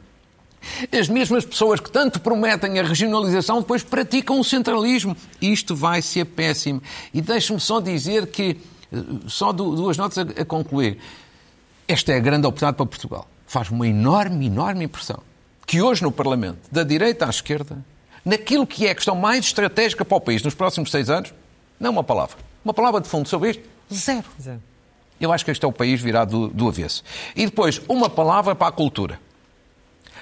As 0.91 1.09
mesmas 1.09 1.45
pessoas 1.45 1.79
que 1.79 1.91
tanto 1.91 2.21
prometem 2.21 2.79
a 2.79 2.83
regionalização 2.83 3.61
depois 3.61 3.85
praticam 3.85 4.41
o 4.41 4.45
centralismo. 4.45 5.15
Isto 5.41 5.77
vai 5.77 6.01
ser 6.01 6.25
péssimo. 6.25 6.83
E 7.13 7.21
deixe-me 7.21 7.61
só 7.61 7.81
dizer 7.81 8.29
que, 8.29 8.57
eh, 8.91 8.97
só 9.27 9.53
duas 9.53 9.99
notas 9.99 10.19
a 10.19 10.45
concluir. 10.45 10.99
Esta 11.87 12.13
é 12.13 12.17
a 12.17 12.21
grande 12.21 12.47
oportunidade 12.47 12.79
para 12.79 12.87
Portugal. 12.87 13.29
Faz 13.47 13.69
uma 13.69 13.87
enorme, 13.87 14.47
enorme 14.47 14.87
impressão 14.87 15.23
que 15.67 15.83
hoje 15.83 16.03
no 16.03 16.11
Parlamento, 16.11 16.61
da 16.73 16.83
direita 16.83 17.27
à 17.27 17.29
esquerda, 17.29 17.85
naquilo 18.29 18.67
que 18.67 18.87
é 18.87 18.91
a 18.91 18.95
questão 18.95 19.17
mais 19.17 19.47
estratégica 19.47 20.05
para 20.05 20.17
o 20.17 20.21
país 20.21 20.43
nos 20.43 20.55
próximos 20.55 20.91
seis 20.91 21.09
anos, 21.09 21.33
não 21.81 21.91
uma 21.91 22.05
palavra. 22.05 22.37
Uma 22.63 22.75
palavra 22.75 23.01
de 23.01 23.09
fundo 23.09 23.27
sobre 23.27 23.51
isto, 23.51 23.63
zero. 23.93 24.25
zero. 24.41 24.63
Eu 25.19 25.33
acho 25.33 25.45
que 25.45 25.51
este 25.51 25.65
é 25.65 25.69
o 25.69 25.73
país 25.73 26.01
virado 26.01 26.49
do, 26.49 26.49
do 26.49 26.69
avesso. 26.69 27.03
E 27.35 27.47
depois, 27.47 27.81
uma 27.89 28.11
palavra 28.11 28.55
para 28.55 28.69
a 28.69 28.73
cultura. 28.73 29.19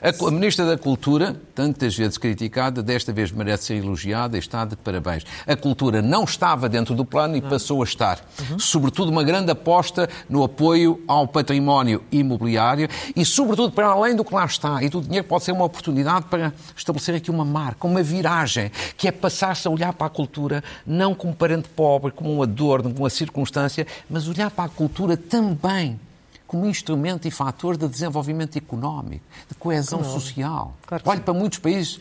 A 0.01 0.31
Ministra 0.31 0.67
da 0.67 0.77
Cultura, 0.77 1.41
tantas 1.55 1.97
vezes 1.97 2.19
criticada, 2.19 2.83
desta 2.83 3.13
vez 3.13 3.33
merece 3.33 3.65
ser 3.65 3.77
elogiada 3.77 4.37
e 4.37 4.41
está 4.41 4.65
de 4.65 4.77
parabéns. 4.77 5.25
A 5.47 5.57
cultura 5.57 6.03
não 6.03 6.25
estava 6.25 6.69
dentro 6.69 6.95
do 6.95 7.05
plano 7.05 7.37
e 7.37 7.41
passou 7.41 7.81
a 7.81 7.85
estar. 7.85 8.21
Uhum. 8.51 8.59
Sobretudo 8.59 9.11
uma 9.11 9.25
grande 9.25 9.51
aposta 9.51 10.09
no 10.29 10.45
apoio 10.45 11.03
ao 11.09 11.27
património 11.27 12.03
imobiliário 12.13 12.89
e, 13.15 13.25
sobretudo, 13.25 13.73
para 13.73 13.87
além 13.87 14.15
do 14.15 14.25
que 14.25 14.35
lá 14.35 14.45
está 14.45 14.83
e 14.83 14.89
do 14.89 15.01
dinheiro, 15.01 15.27
pode 15.27 15.45
ser 15.45 15.53
uma 15.53 15.65
oportunidade 15.65 16.27
para 16.27 16.53
estabelecer 16.77 17.15
aqui 17.15 17.31
uma 17.31 17.45
marca, 17.45 17.87
uma 17.87 18.03
viragem, 18.03 18.71
que 18.97 19.09
é 19.09 19.13
passar-se 19.13 19.67
a 19.67 19.71
olhar 19.71 19.93
para 19.93 20.07
a 20.07 20.11
cultura 20.11 20.63
não 20.87 21.15
como 21.15 21.35
parente 21.35 21.69
pobre, 21.69 22.11
como 22.11 22.35
um 22.35 22.43
adorno, 22.43 22.91
como 22.91 23.05
uma 23.05 23.11
circunstância, 23.11 23.87
mas 24.09 24.29
olhar 24.29 24.51
para 24.51 24.65
a 24.65 24.69
cultura 24.69 25.17
também 25.17 25.99
como 26.47 26.67
instrumento 26.67 27.27
e 27.27 27.31
fator 27.31 27.77
de 27.77 27.89
desenvolvimento 27.89 28.57
económico, 28.57 29.25
de 29.49 29.55
coesão 29.57 30.01
claro. 30.01 30.15
social. 30.15 30.77
Claro 30.87 31.03
Olhe 31.07 31.21
para 31.21 31.35
muitos 31.35 31.59
países, 31.59 31.99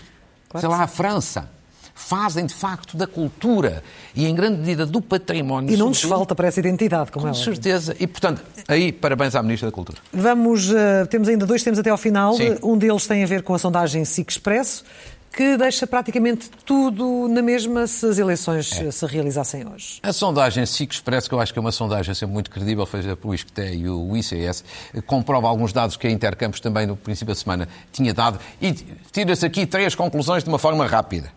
claro 0.50 0.68
sei 0.68 0.78
lá, 0.78 0.84
a 0.84 0.88
França, 0.88 1.50
fazem 1.96 2.46
de 2.46 2.54
facto 2.54 2.98
da 2.98 3.08
cultura 3.08 3.82
e 4.14 4.26
em 4.26 4.36
grande 4.36 4.60
medida 4.60 4.86
do 4.86 5.02
património. 5.02 5.74
E 5.74 5.78
não 5.78 5.88
nos 5.88 6.02
falta 6.02 6.36
para 6.36 6.50
essa 6.50 6.60
identidade, 6.60 7.10
como 7.10 7.26
Com 7.26 7.32
é 7.32 7.34
certeza. 7.34 7.96
E 7.98 8.06
portanto, 8.06 8.44
aí 8.68 8.92
parabéns 8.92 9.34
à 9.34 9.42
Ministra 9.42 9.70
da 9.70 9.72
Cultura. 9.72 9.98
Vamos, 10.12 10.70
uh, 10.70 11.08
temos 11.10 11.30
ainda 11.30 11.46
dois 11.46 11.64
temas 11.64 11.80
até 11.80 11.90
ao 11.90 11.98
final. 11.98 12.36
Sim. 12.36 12.58
Um 12.62 12.78
deles 12.78 13.08
tem 13.08 13.24
a 13.24 13.28
ver 13.28 13.44
com 13.44 13.54
a 13.54 13.60
sondagem 13.60 14.04
SIC 14.04 14.30
Expresso 14.30 14.84
que 15.36 15.58
deixa 15.58 15.86
praticamente 15.86 16.50
tudo 16.66 17.28
na 17.28 17.42
mesma 17.42 17.86
se 17.88 18.06
as 18.06 18.18
eleições 18.18 18.72
é. 18.72 18.90
se 18.90 19.06
realizassem 19.06 19.68
hoje. 19.68 20.00
A 20.02 20.14
sondagem 20.14 20.66
SIC 20.66 20.94
Express, 20.94 21.28
que 21.28 21.34
eu 21.34 21.42
acho 21.42 21.52
que 21.52 21.60
é 21.60 21.62
uma 21.62 21.74
sondagem 21.74 22.16
sempre 22.16 22.34
muito 22.34 22.50
credível, 22.50 22.86
feita 22.86 23.18
pelo 23.18 23.36
ISCTE 23.36 23.76
e 23.76 23.90
o 23.90 24.16
ICS, 24.16 24.64
comprova 25.06 25.50
alguns 25.50 25.74
dados 25.74 25.98
que 25.98 26.08
a 26.08 26.10
Intercampos 26.10 26.62
também 26.62 26.88
no 26.88 26.96
princípio 26.96 27.34
da 27.34 27.40
semana 27.40 27.68
tinha 27.92 28.14
dado 28.14 28.40
e 28.62 28.72
tira-se 29.12 29.46
aqui 29.46 29.66
três 29.66 29.94
conclusões 29.94 30.42
de 30.42 30.50
uma 30.50 30.58
forma 30.58 30.88
rápida. 30.88 31.30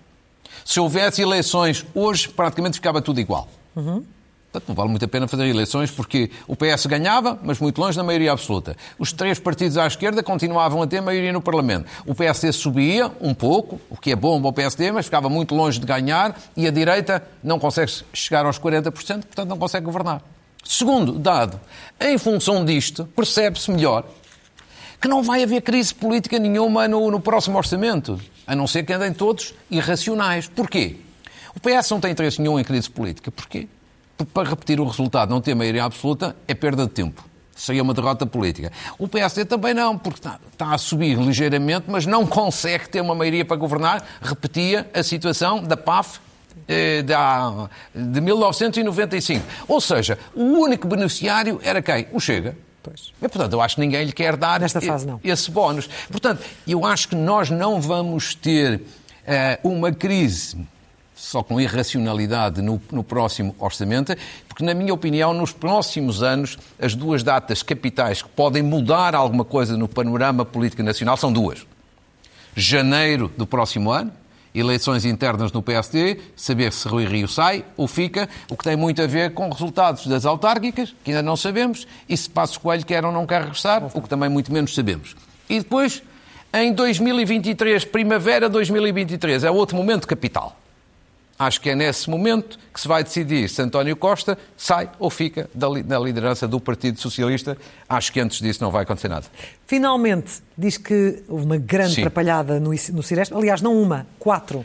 Se 0.65 0.79
houvesse 0.79 1.21
eleições 1.21 1.85
hoje, 1.93 2.29
praticamente 2.29 2.77
ficava 2.77 3.03
tudo 3.03 3.19
igual. 3.19 3.49
Uhum. 3.75 4.05
Portanto, 4.51 4.69
não 4.69 4.75
vale 4.75 4.89
muito 4.89 5.05
a 5.05 5.09
pena 5.09 5.29
fazer 5.29 5.47
eleições 5.47 5.91
porque 5.91 6.31
o 6.47 6.57
PS 6.57 6.87
ganhava, 6.87 7.39
mas 7.43 7.59
muito 7.59 7.79
longe 7.79 7.97
da 7.97 8.03
maioria 8.03 8.33
absoluta. 8.33 8.77
Os 8.99 9.13
três 9.13 9.39
partidos 9.39 9.77
à 9.77 9.87
esquerda 9.87 10.23
continuavam 10.23 10.83
a 10.83 10.87
ter 10.87 11.03
maioria 11.03 11.33
no 11.33 11.43
Parlamento. 11.43 11.87
O 12.07 12.15
PSD 12.15 12.51
subia 12.53 13.13
um 13.21 13.35
pouco, 13.35 13.79
o 13.91 13.97
que 13.97 14.11
é 14.11 14.17
bom 14.17 14.41
para 14.41 14.49
o 14.49 14.53
PSD, 14.53 14.91
mas 14.91 15.05
ficava 15.05 15.29
muito 15.29 15.55
longe 15.55 15.79
de 15.79 15.87
ganhar 15.87 16.35
e 16.57 16.67
a 16.67 16.71
direita 16.71 17.23
não 17.45 17.59
consegue 17.59 17.93
chegar 18.15 18.47
aos 18.47 18.59
40%, 18.59 18.93
portanto 18.93 19.49
não 19.49 19.59
consegue 19.59 19.85
governar. 19.85 20.23
Segundo 20.65 21.19
dado, 21.19 21.61
em 22.01 22.17
função 22.17 22.65
disto, 22.65 23.07
percebe-se 23.15 23.71
melhor 23.71 24.05
que 25.01 25.09
não 25.09 25.23
vai 25.23 25.43
haver 25.43 25.61
crise 25.61 25.95
política 25.95 26.39
nenhuma 26.39 26.89
no, 26.89 27.11
no 27.11 27.21
próximo 27.21 27.57
orçamento, 27.59 28.19
a 28.47 28.57
não 28.57 28.67
ser 28.67 28.83
que 28.85 28.93
andem 28.93 29.13
todos 29.13 29.55
irracionais. 29.71 30.49
Porquê? 30.49 30.97
O 31.55 31.61
PS 31.61 31.91
não 31.91 32.01
tem 32.01 32.13
interesse 32.13 32.41
nenhum 32.41 32.59
em 32.59 32.65
crise 32.65 32.91
política. 32.91 33.31
Porquê? 33.31 33.69
Para 34.27 34.51
repetir 34.51 34.81
o 34.81 34.85
resultado, 34.85 35.31
não 35.31 35.41
ter 35.41 35.55
maioria 35.55 35.85
absoluta, 35.85 36.37
é 36.47 36.55
perda 36.55 36.87
de 36.87 36.93
tempo. 36.93 37.25
Seria 37.55 37.83
uma 37.83 37.93
derrota 37.93 38.25
política. 38.25 38.71
O 38.99 39.09
PSD 39.09 39.45
também 39.45 39.75
não, 39.75 39.99
porque 39.99 40.21
está, 40.21 40.39
está, 40.53 40.75
a 40.75 40.79
subir 40.79 41.19
ligeiramente, 41.19 41.87
mas 41.89 42.07
não 42.07 42.25
consegue 42.25 42.89
ter 42.89 43.01
uma 43.01 43.17
maioria 43.17 43.45
para 43.45 43.57
governar. 43.57 44.05
Repetia 44.23 44.89
a 44.95 45.03
situação 45.03 45.63
da 45.63 45.77
PAF 45.77 46.21
eh, 46.69 47.03
de 47.93 48.21
1995. 48.21 49.45
Ou 49.67 49.81
seja, 49.81 50.19
o 50.35 50.43
único 50.43 50.87
beneficiário 50.87 51.61
era 51.65 51.83
quem? 51.83 52.07
O 52.13 52.21
Chega. 52.21 52.57
Pois. 52.81 53.13
E, 53.21 53.29
portanto, 53.29 53.53
eu 53.53 53.61
acho 53.61 53.75
que 53.75 53.81
ninguém 53.81 54.05
lhe 54.05 54.13
quer 54.13 54.37
dar 54.37 54.61
Nesta 54.61 54.81
fase, 54.81 55.07
não. 55.07 55.21
esse 55.25 55.51
bónus. 55.51 55.89
Portanto, 56.11 56.43
eu 56.67 56.87
acho 56.87 57.09
que 57.09 57.17
nós 57.17 57.51
não 57.51 57.81
vamos 57.81 58.37
ter 58.37 58.83
eh, 59.27 59.59
uma 59.65 59.91
crise 59.91 60.57
só 61.19 61.43
com 61.43 61.61
irracionalidade 61.61 62.63
no, 62.63 62.81
no, 62.93 63.03
próximo 63.03 63.55
orçamento, 63.59 64.17
porque, 64.47 64.65
na 64.65 64.73
minha 64.73 64.95
opinião, 64.95 65.35
nos 65.35 65.53
próximos 65.53 66.23
anos, 66.23 66.57
as 66.81 66.95
duas 66.95 67.25
datas 67.25 67.61
capitais 67.61 68.23
que 68.23 68.29
podem 68.29 68.63
mudar 68.63 69.17
alguma 69.17 69.45
coisa 69.45 69.77
no 69.77 69.89
panorama 69.89 70.45
político 70.45 70.83
nacional 70.83 71.17
são 71.17 71.33
duas. 71.33 71.67
Janeiro 72.55 73.31
do 73.37 73.47
próximo 73.47 73.91
ano, 73.91 74.13
eleições 74.55 75.05
internas 75.05 75.51
no 75.51 75.61
PSD, 75.61 76.21
saber 76.37 76.73
se 76.73 76.87
Rui 76.87 77.05
Rio 77.05 77.27
sai 77.27 77.65
ou 77.77 77.89
fica, 77.89 78.29
o 78.49 78.57
que 78.57 78.63
tem 78.63 78.77
muito 78.77 79.03
a 79.03 79.07
ver 79.07 79.35
com 79.35 79.51
resultados 79.51 80.07
das 80.07 80.25
autárquicas, 80.25 80.95
que 81.03 81.11
ainda 81.11 81.23
não 81.23 81.37
sabemos, 81.37 81.87
e 82.09 82.17
se 82.17 82.31
Passos 82.31 82.57
Coelho 82.59 82.87
quer 82.87 83.05
ou 83.05 83.11
não 83.11 83.27
quer 83.27 83.43
regressar, 83.43 83.85
o 83.93 84.01
que 84.01 84.09
também 84.09 84.29
muito 84.29 84.53
menos 84.53 84.73
sabemos. 84.73 85.17
E 85.51 85.59
depois, 85.59 86.01
em 86.55 86.73
2023, 86.73 87.85
primavera 87.87 88.49
2023, 88.49 89.43
é 89.43 89.51
outro 89.51 89.77
momento 89.77 90.07
capital 90.07 90.58
Acho 91.39 91.61
que 91.61 91.71
é 91.71 91.75
nesse 91.75 92.11
momento 92.11 92.59
que 92.75 92.81
se 92.81 92.89
vai 92.89 93.05
decidir 93.05 93.49
se 93.49 93.63
António 93.63 93.95
Costa 93.95 94.37
sai 94.57 94.91
ou 94.99 95.09
fica 95.09 95.49
da 95.55 95.99
liderança 95.99 96.49
do 96.49 96.59
Partido 96.59 96.99
Socialista. 96.99 97.57
Acho 97.89 98.13
que 98.13 98.19
antes 98.19 98.41
disso 98.41 98.63
não 98.63 98.73
vai 98.73 98.83
acontecer 98.83 99.09
nada. 99.09 99.27
Finalmente, 99.67 100.43
diz 100.57 100.77
que 100.77 101.23
houve 101.29 101.45
uma 101.45 101.57
grande 101.57 101.95
Sim. 101.95 102.01
atrapalhada 102.01 102.59
no, 102.59 102.71
no 102.71 103.03
Ciresp. 103.03 103.33
Aliás, 103.35 103.63
não 103.63 103.81
uma, 103.81 104.05
quatro. 104.19 104.65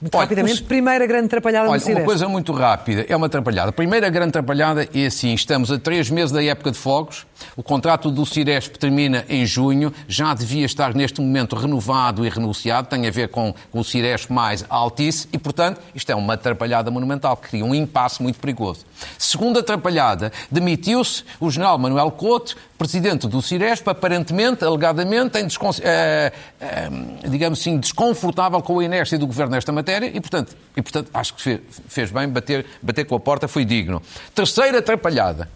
Muito 0.00 0.14
Olha, 0.14 0.24
rapidamente, 0.24 0.62
o... 0.62 0.64
primeira 0.64 1.06
grande 1.06 1.26
atrapalhada 1.26 1.68
Olha, 1.68 1.78
no 1.78 1.80
Ciresp. 1.80 2.00
Uma 2.00 2.06
coisa 2.06 2.28
muito 2.28 2.52
rápida, 2.52 3.04
é 3.08 3.16
uma 3.16 3.26
atrapalhada. 3.26 3.72
Primeira 3.72 4.08
grande 4.08 4.30
atrapalhada 4.30 4.88
é 4.94 5.06
assim, 5.06 5.34
estamos 5.34 5.70
a 5.70 5.78
três 5.78 6.08
meses 6.08 6.32
da 6.32 6.42
época 6.42 6.70
de 6.70 6.78
fogos, 6.78 7.26
o 7.56 7.62
contrato 7.62 8.10
do 8.10 8.24
Ciresp 8.24 8.76
termina 8.76 9.24
em 9.28 9.44
junho, 9.46 9.92
já 10.08 10.34
devia 10.34 10.66
estar 10.66 10.94
neste 10.94 11.20
momento 11.20 11.56
renovado 11.56 12.24
e 12.24 12.28
renunciado, 12.28 12.88
tem 12.88 13.06
a 13.06 13.10
ver 13.10 13.28
com, 13.28 13.54
o 13.72 13.84
Ciresp 13.84 14.30
mais 14.30 14.64
Altice, 14.68 15.28
e 15.32 15.38
portanto 15.38 15.80
isto 15.94 16.10
é 16.10 16.14
uma 16.14 16.34
atrapalhada 16.34 16.90
monumental, 16.90 17.36
que 17.36 17.48
cria 17.48 17.64
um 17.64 17.74
impasse 17.74 18.22
muito 18.22 18.38
perigoso. 18.38 18.84
Segunda 19.18 19.60
atrapalhada, 19.60 20.32
demitiu-se 20.50 21.24
o 21.40 21.50
general 21.50 21.78
Manuel 21.78 22.10
Couto, 22.10 22.56
presidente 22.76 23.26
do 23.26 23.40
Ciresp, 23.40 23.88
aparentemente, 23.88 24.64
alegadamente, 24.64 25.38
em 25.38 25.46
eh, 25.82 26.32
eh, 26.60 26.88
digamos 27.28 27.60
assim, 27.60 27.78
desconfortável 27.78 28.60
com 28.62 28.78
a 28.78 28.84
inércia 28.84 29.18
do 29.18 29.26
governo 29.26 29.52
nesta 29.52 29.72
matéria 29.72 30.10
e, 30.12 30.20
portanto, 30.20 30.56
e, 30.76 30.82
portanto 30.82 31.10
acho 31.12 31.34
que 31.34 31.60
fez 31.88 32.10
bem 32.10 32.28
bater, 32.28 32.66
bater 32.82 33.04
com 33.04 33.14
a 33.14 33.20
porta, 33.20 33.48
foi 33.48 33.64
digno. 33.64 34.02
Terceira 34.34 34.78
atrapalhada. 34.78 35.48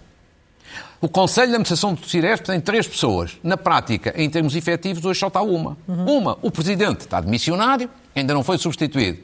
O 1.01 1.09
Conselho 1.09 1.47
de 1.47 1.53
Administração 1.55 1.95
do 1.95 2.07
Ciresp 2.07 2.45
tem 2.45 2.61
três 2.61 2.87
pessoas. 2.87 3.39
Na 3.43 3.57
prática, 3.57 4.13
em 4.15 4.29
termos 4.29 4.55
efetivos, 4.55 5.03
hoje 5.03 5.19
só 5.19 5.29
está 5.29 5.41
uma. 5.41 5.79
Uhum. 5.89 6.19
Uma, 6.19 6.39
o 6.43 6.51
Presidente 6.51 7.01
está 7.01 7.23
de 7.23 7.29
missionário, 7.29 7.89
ainda 8.15 8.35
não 8.35 8.45
foi 8.45 8.59
substituído. 8.59 9.21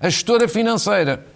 A 0.00 0.08
gestora 0.08 0.48
financeira, 0.48 1.26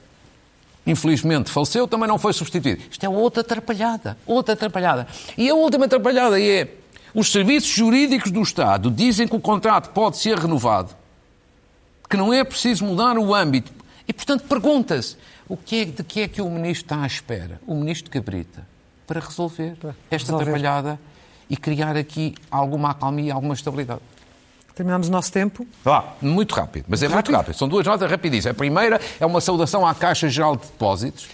infelizmente, 0.87 1.51
faleceu, 1.51 1.87
também 1.87 2.09
não 2.09 2.19
foi 2.19 2.33
substituída. 2.33 2.81
Isto 2.91 3.05
é 3.05 3.09
outra 3.11 3.43
atrapalhada, 3.43 4.17
outra 4.27 4.55
atrapalhada. 4.55 5.07
E 5.37 5.51
a 5.51 5.55
última 5.55 5.85
atrapalhada 5.85 6.41
é, 6.41 6.69
os 7.15 7.31
serviços 7.31 7.69
jurídicos 7.69 8.31
do 8.31 8.41
Estado 8.41 8.91
dizem 8.91 9.29
que 9.29 9.37
o 9.37 9.41
contrato 9.41 9.91
pode 9.91 10.17
ser 10.17 10.39
renovado, 10.39 10.97
que 12.09 12.17
não 12.17 12.33
é 12.33 12.43
preciso 12.43 12.87
mudar 12.87 13.19
o 13.19 13.35
âmbito. 13.35 13.71
E, 14.07 14.15
portanto, 14.15 14.45
pergunta-se, 14.49 15.15
o 15.47 15.59
que 15.59 15.83
é, 15.83 15.85
de 15.85 16.03
que 16.03 16.21
é 16.23 16.29
que 16.29 16.41
o 16.41 16.51
Ministro 16.51 16.87
está 16.87 17.03
à 17.03 17.07
espera? 17.07 17.61
O 17.67 17.75
Ministro 17.75 18.11
Cabrita 18.11 18.67
para 19.09 19.21
resolver 19.21 19.75
para 19.81 19.95
esta 20.11 20.33
resolver. 20.33 20.43
atrapalhada 20.43 21.01
e 21.49 21.57
criar 21.57 21.97
aqui 21.97 22.35
alguma 22.51 22.91
acalmia, 22.91 23.33
alguma 23.33 23.55
estabilidade. 23.55 24.03
Terminamos 24.75 25.09
o 25.09 25.11
nosso 25.11 25.33
tempo. 25.33 25.67
Ah, 25.85 26.13
muito 26.21 26.55
rápido, 26.55 26.85
mas 26.87 27.01
muito 27.01 27.13
é 27.13 27.17
rápido? 27.17 27.33
muito 27.33 27.37
rápido. 27.39 27.57
São 27.57 27.67
duas 27.67 27.85
notas 27.85 28.09
rapidíssimas. 28.09 28.55
A 28.55 28.57
primeira 28.57 29.01
é 29.19 29.27
uma 29.27 29.41
saudação 29.41 29.85
à 29.85 29.95
Caixa 29.95 30.29
Geral 30.29 30.57
de 30.57 30.67
Depósitos, 30.67 31.27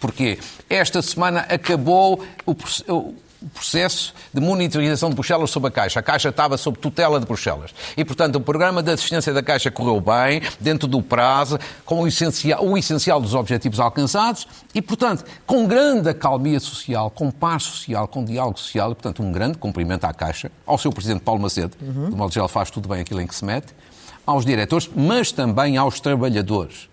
porque 0.00 0.38
esta 0.68 1.00
semana 1.02 1.40
acabou 1.48 2.24
o, 2.46 3.14
o 3.42 3.48
processo 3.50 4.14
de 4.32 4.40
monitorização 4.40 5.08
de 5.08 5.16
Bruxelas 5.16 5.50
sobre 5.50 5.68
a 5.68 5.70
Caixa. 5.70 6.00
A 6.00 6.02
Caixa 6.02 6.28
estava 6.28 6.56
sob 6.56 6.78
tutela 6.78 7.18
de 7.18 7.26
Bruxelas. 7.26 7.74
E, 7.96 8.04
portanto, 8.04 8.36
o 8.36 8.40
programa 8.40 8.82
de 8.82 8.90
assistência 8.92 9.32
da 9.32 9.42
Caixa 9.42 9.70
correu 9.70 10.00
bem, 10.00 10.42
dentro 10.60 10.86
do 10.86 11.02
prazo, 11.02 11.58
com 11.84 12.02
o 12.02 12.06
essencial, 12.06 12.64
o 12.64 12.78
essencial 12.78 13.20
dos 13.20 13.34
objetivos 13.34 13.80
alcançados 13.80 14.46
e, 14.74 14.80
portanto, 14.80 15.24
com 15.44 15.66
grande 15.66 16.08
acalmia 16.08 16.60
social, 16.60 17.10
com 17.10 17.30
paz 17.30 17.64
social, 17.64 18.06
com 18.06 18.24
diálogo 18.24 18.58
social 18.58 18.92
e, 18.92 18.94
portanto, 18.94 19.22
um 19.22 19.32
grande 19.32 19.58
cumprimento 19.58 20.04
à 20.04 20.14
Caixa, 20.14 20.50
ao 20.64 20.78
seu 20.78 20.92
Presidente 20.92 21.22
Paulo 21.22 21.42
Macedo, 21.42 21.76
uhum. 21.80 22.10
do 22.10 22.16
modo 22.16 22.32
geral 22.32 22.48
faz 22.48 22.70
tudo 22.70 22.88
bem 22.88 23.00
aquilo 23.00 23.20
em 23.20 23.26
que 23.26 23.34
se 23.34 23.44
mete, 23.44 23.74
aos 24.24 24.44
diretores, 24.44 24.88
mas 24.94 25.32
também 25.32 25.76
aos 25.76 25.98
trabalhadores. 25.98 26.88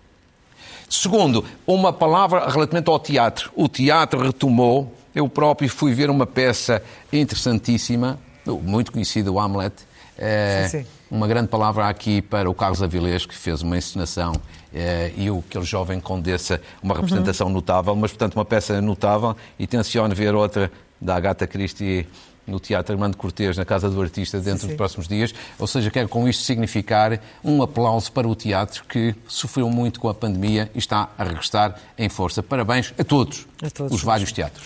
Segundo, 0.88 1.44
uma 1.64 1.92
palavra 1.92 2.48
relativamente 2.48 2.90
ao 2.90 2.98
teatro. 2.98 3.52
O 3.54 3.68
teatro 3.68 4.20
retomou 4.20 4.92
eu 5.14 5.28
próprio 5.28 5.68
fui 5.68 5.92
ver 5.92 6.10
uma 6.10 6.26
peça 6.26 6.82
interessantíssima, 7.12 8.18
muito 8.46 8.92
conhecida, 8.92 9.30
o 9.30 9.38
Hamlet. 9.38 9.74
É, 10.16 10.68
sim, 10.70 10.78
sim. 10.80 10.86
Uma 11.10 11.26
grande 11.26 11.48
palavra 11.48 11.88
aqui 11.88 12.22
para 12.22 12.48
o 12.48 12.54
Carlos 12.54 12.82
Avilés, 12.82 13.26
que 13.26 13.34
fez 13.34 13.62
uma 13.62 13.76
encenação, 13.76 14.32
é, 14.72 15.12
e 15.16 15.30
o, 15.30 15.42
aquele 15.46 15.64
jovem 15.64 15.98
condessa, 15.98 16.60
uma 16.82 16.94
representação 16.94 17.48
uhum. 17.48 17.54
notável, 17.54 17.96
mas, 17.96 18.12
portanto, 18.12 18.34
uma 18.34 18.44
peça 18.44 18.80
notável. 18.80 19.36
E 19.58 19.66
tenciono 19.66 20.14
ver 20.14 20.34
outra 20.34 20.70
da 21.00 21.16
Agatha 21.16 21.46
Christie 21.46 22.06
no 22.46 22.60
Teatro 22.60 22.92
Armando 22.94 23.16
Cortês, 23.16 23.56
na 23.56 23.64
Casa 23.64 23.88
do 23.88 24.00
Artista, 24.00 24.38
dentro 24.38 24.62
sim, 24.62 24.66
dos 24.68 24.76
próximos 24.76 25.08
dias. 25.08 25.34
Ou 25.58 25.66
seja, 25.66 25.90
quero 25.90 26.08
com 26.08 26.28
isto 26.28 26.42
significar 26.42 27.20
um 27.42 27.62
aplauso 27.62 28.10
para 28.12 28.28
o 28.28 28.34
teatro 28.34 28.84
que 28.84 29.14
sofreu 29.26 29.70
muito 29.70 30.00
com 30.00 30.08
a 30.08 30.14
pandemia 30.14 30.70
e 30.74 30.78
está 30.78 31.10
a 31.16 31.24
regressar 31.24 31.76
em 31.96 32.08
força. 32.08 32.42
Parabéns 32.42 32.92
a 32.98 33.04
todos, 33.04 33.46
a 33.62 33.70
todos 33.70 33.92
os 33.92 34.02
vários 34.02 34.32
teatros. 34.32 34.64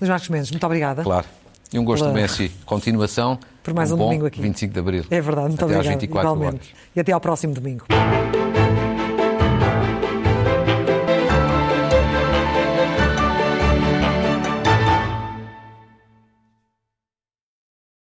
Luís 0.00 0.08
Marcos 0.10 0.28
Mendes, 0.28 0.50
muito 0.50 0.66
obrigada. 0.66 1.02
Claro. 1.02 1.26
E 1.72 1.78
um 1.78 1.84
gosto 1.84 2.04
Pela... 2.04 2.28
também 2.28 2.50
Continuação. 2.64 3.38
Por 3.62 3.74
mais 3.74 3.90
um, 3.90 3.94
um 3.96 3.98
domingo 3.98 4.26
aqui. 4.26 4.40
25 4.40 4.72
de 4.72 4.78
Abril. 4.78 5.04
É 5.10 5.20
verdade, 5.20 5.48
muito 5.48 5.64
até 5.64 5.64
obrigada. 5.64 5.88
Às 5.88 5.94
24 6.02 6.30
igualmente. 6.30 6.54
Horas. 6.54 6.90
E 6.94 7.00
até 7.00 7.12
ao 7.12 7.20
próximo 7.20 7.54
domingo. 7.54 7.86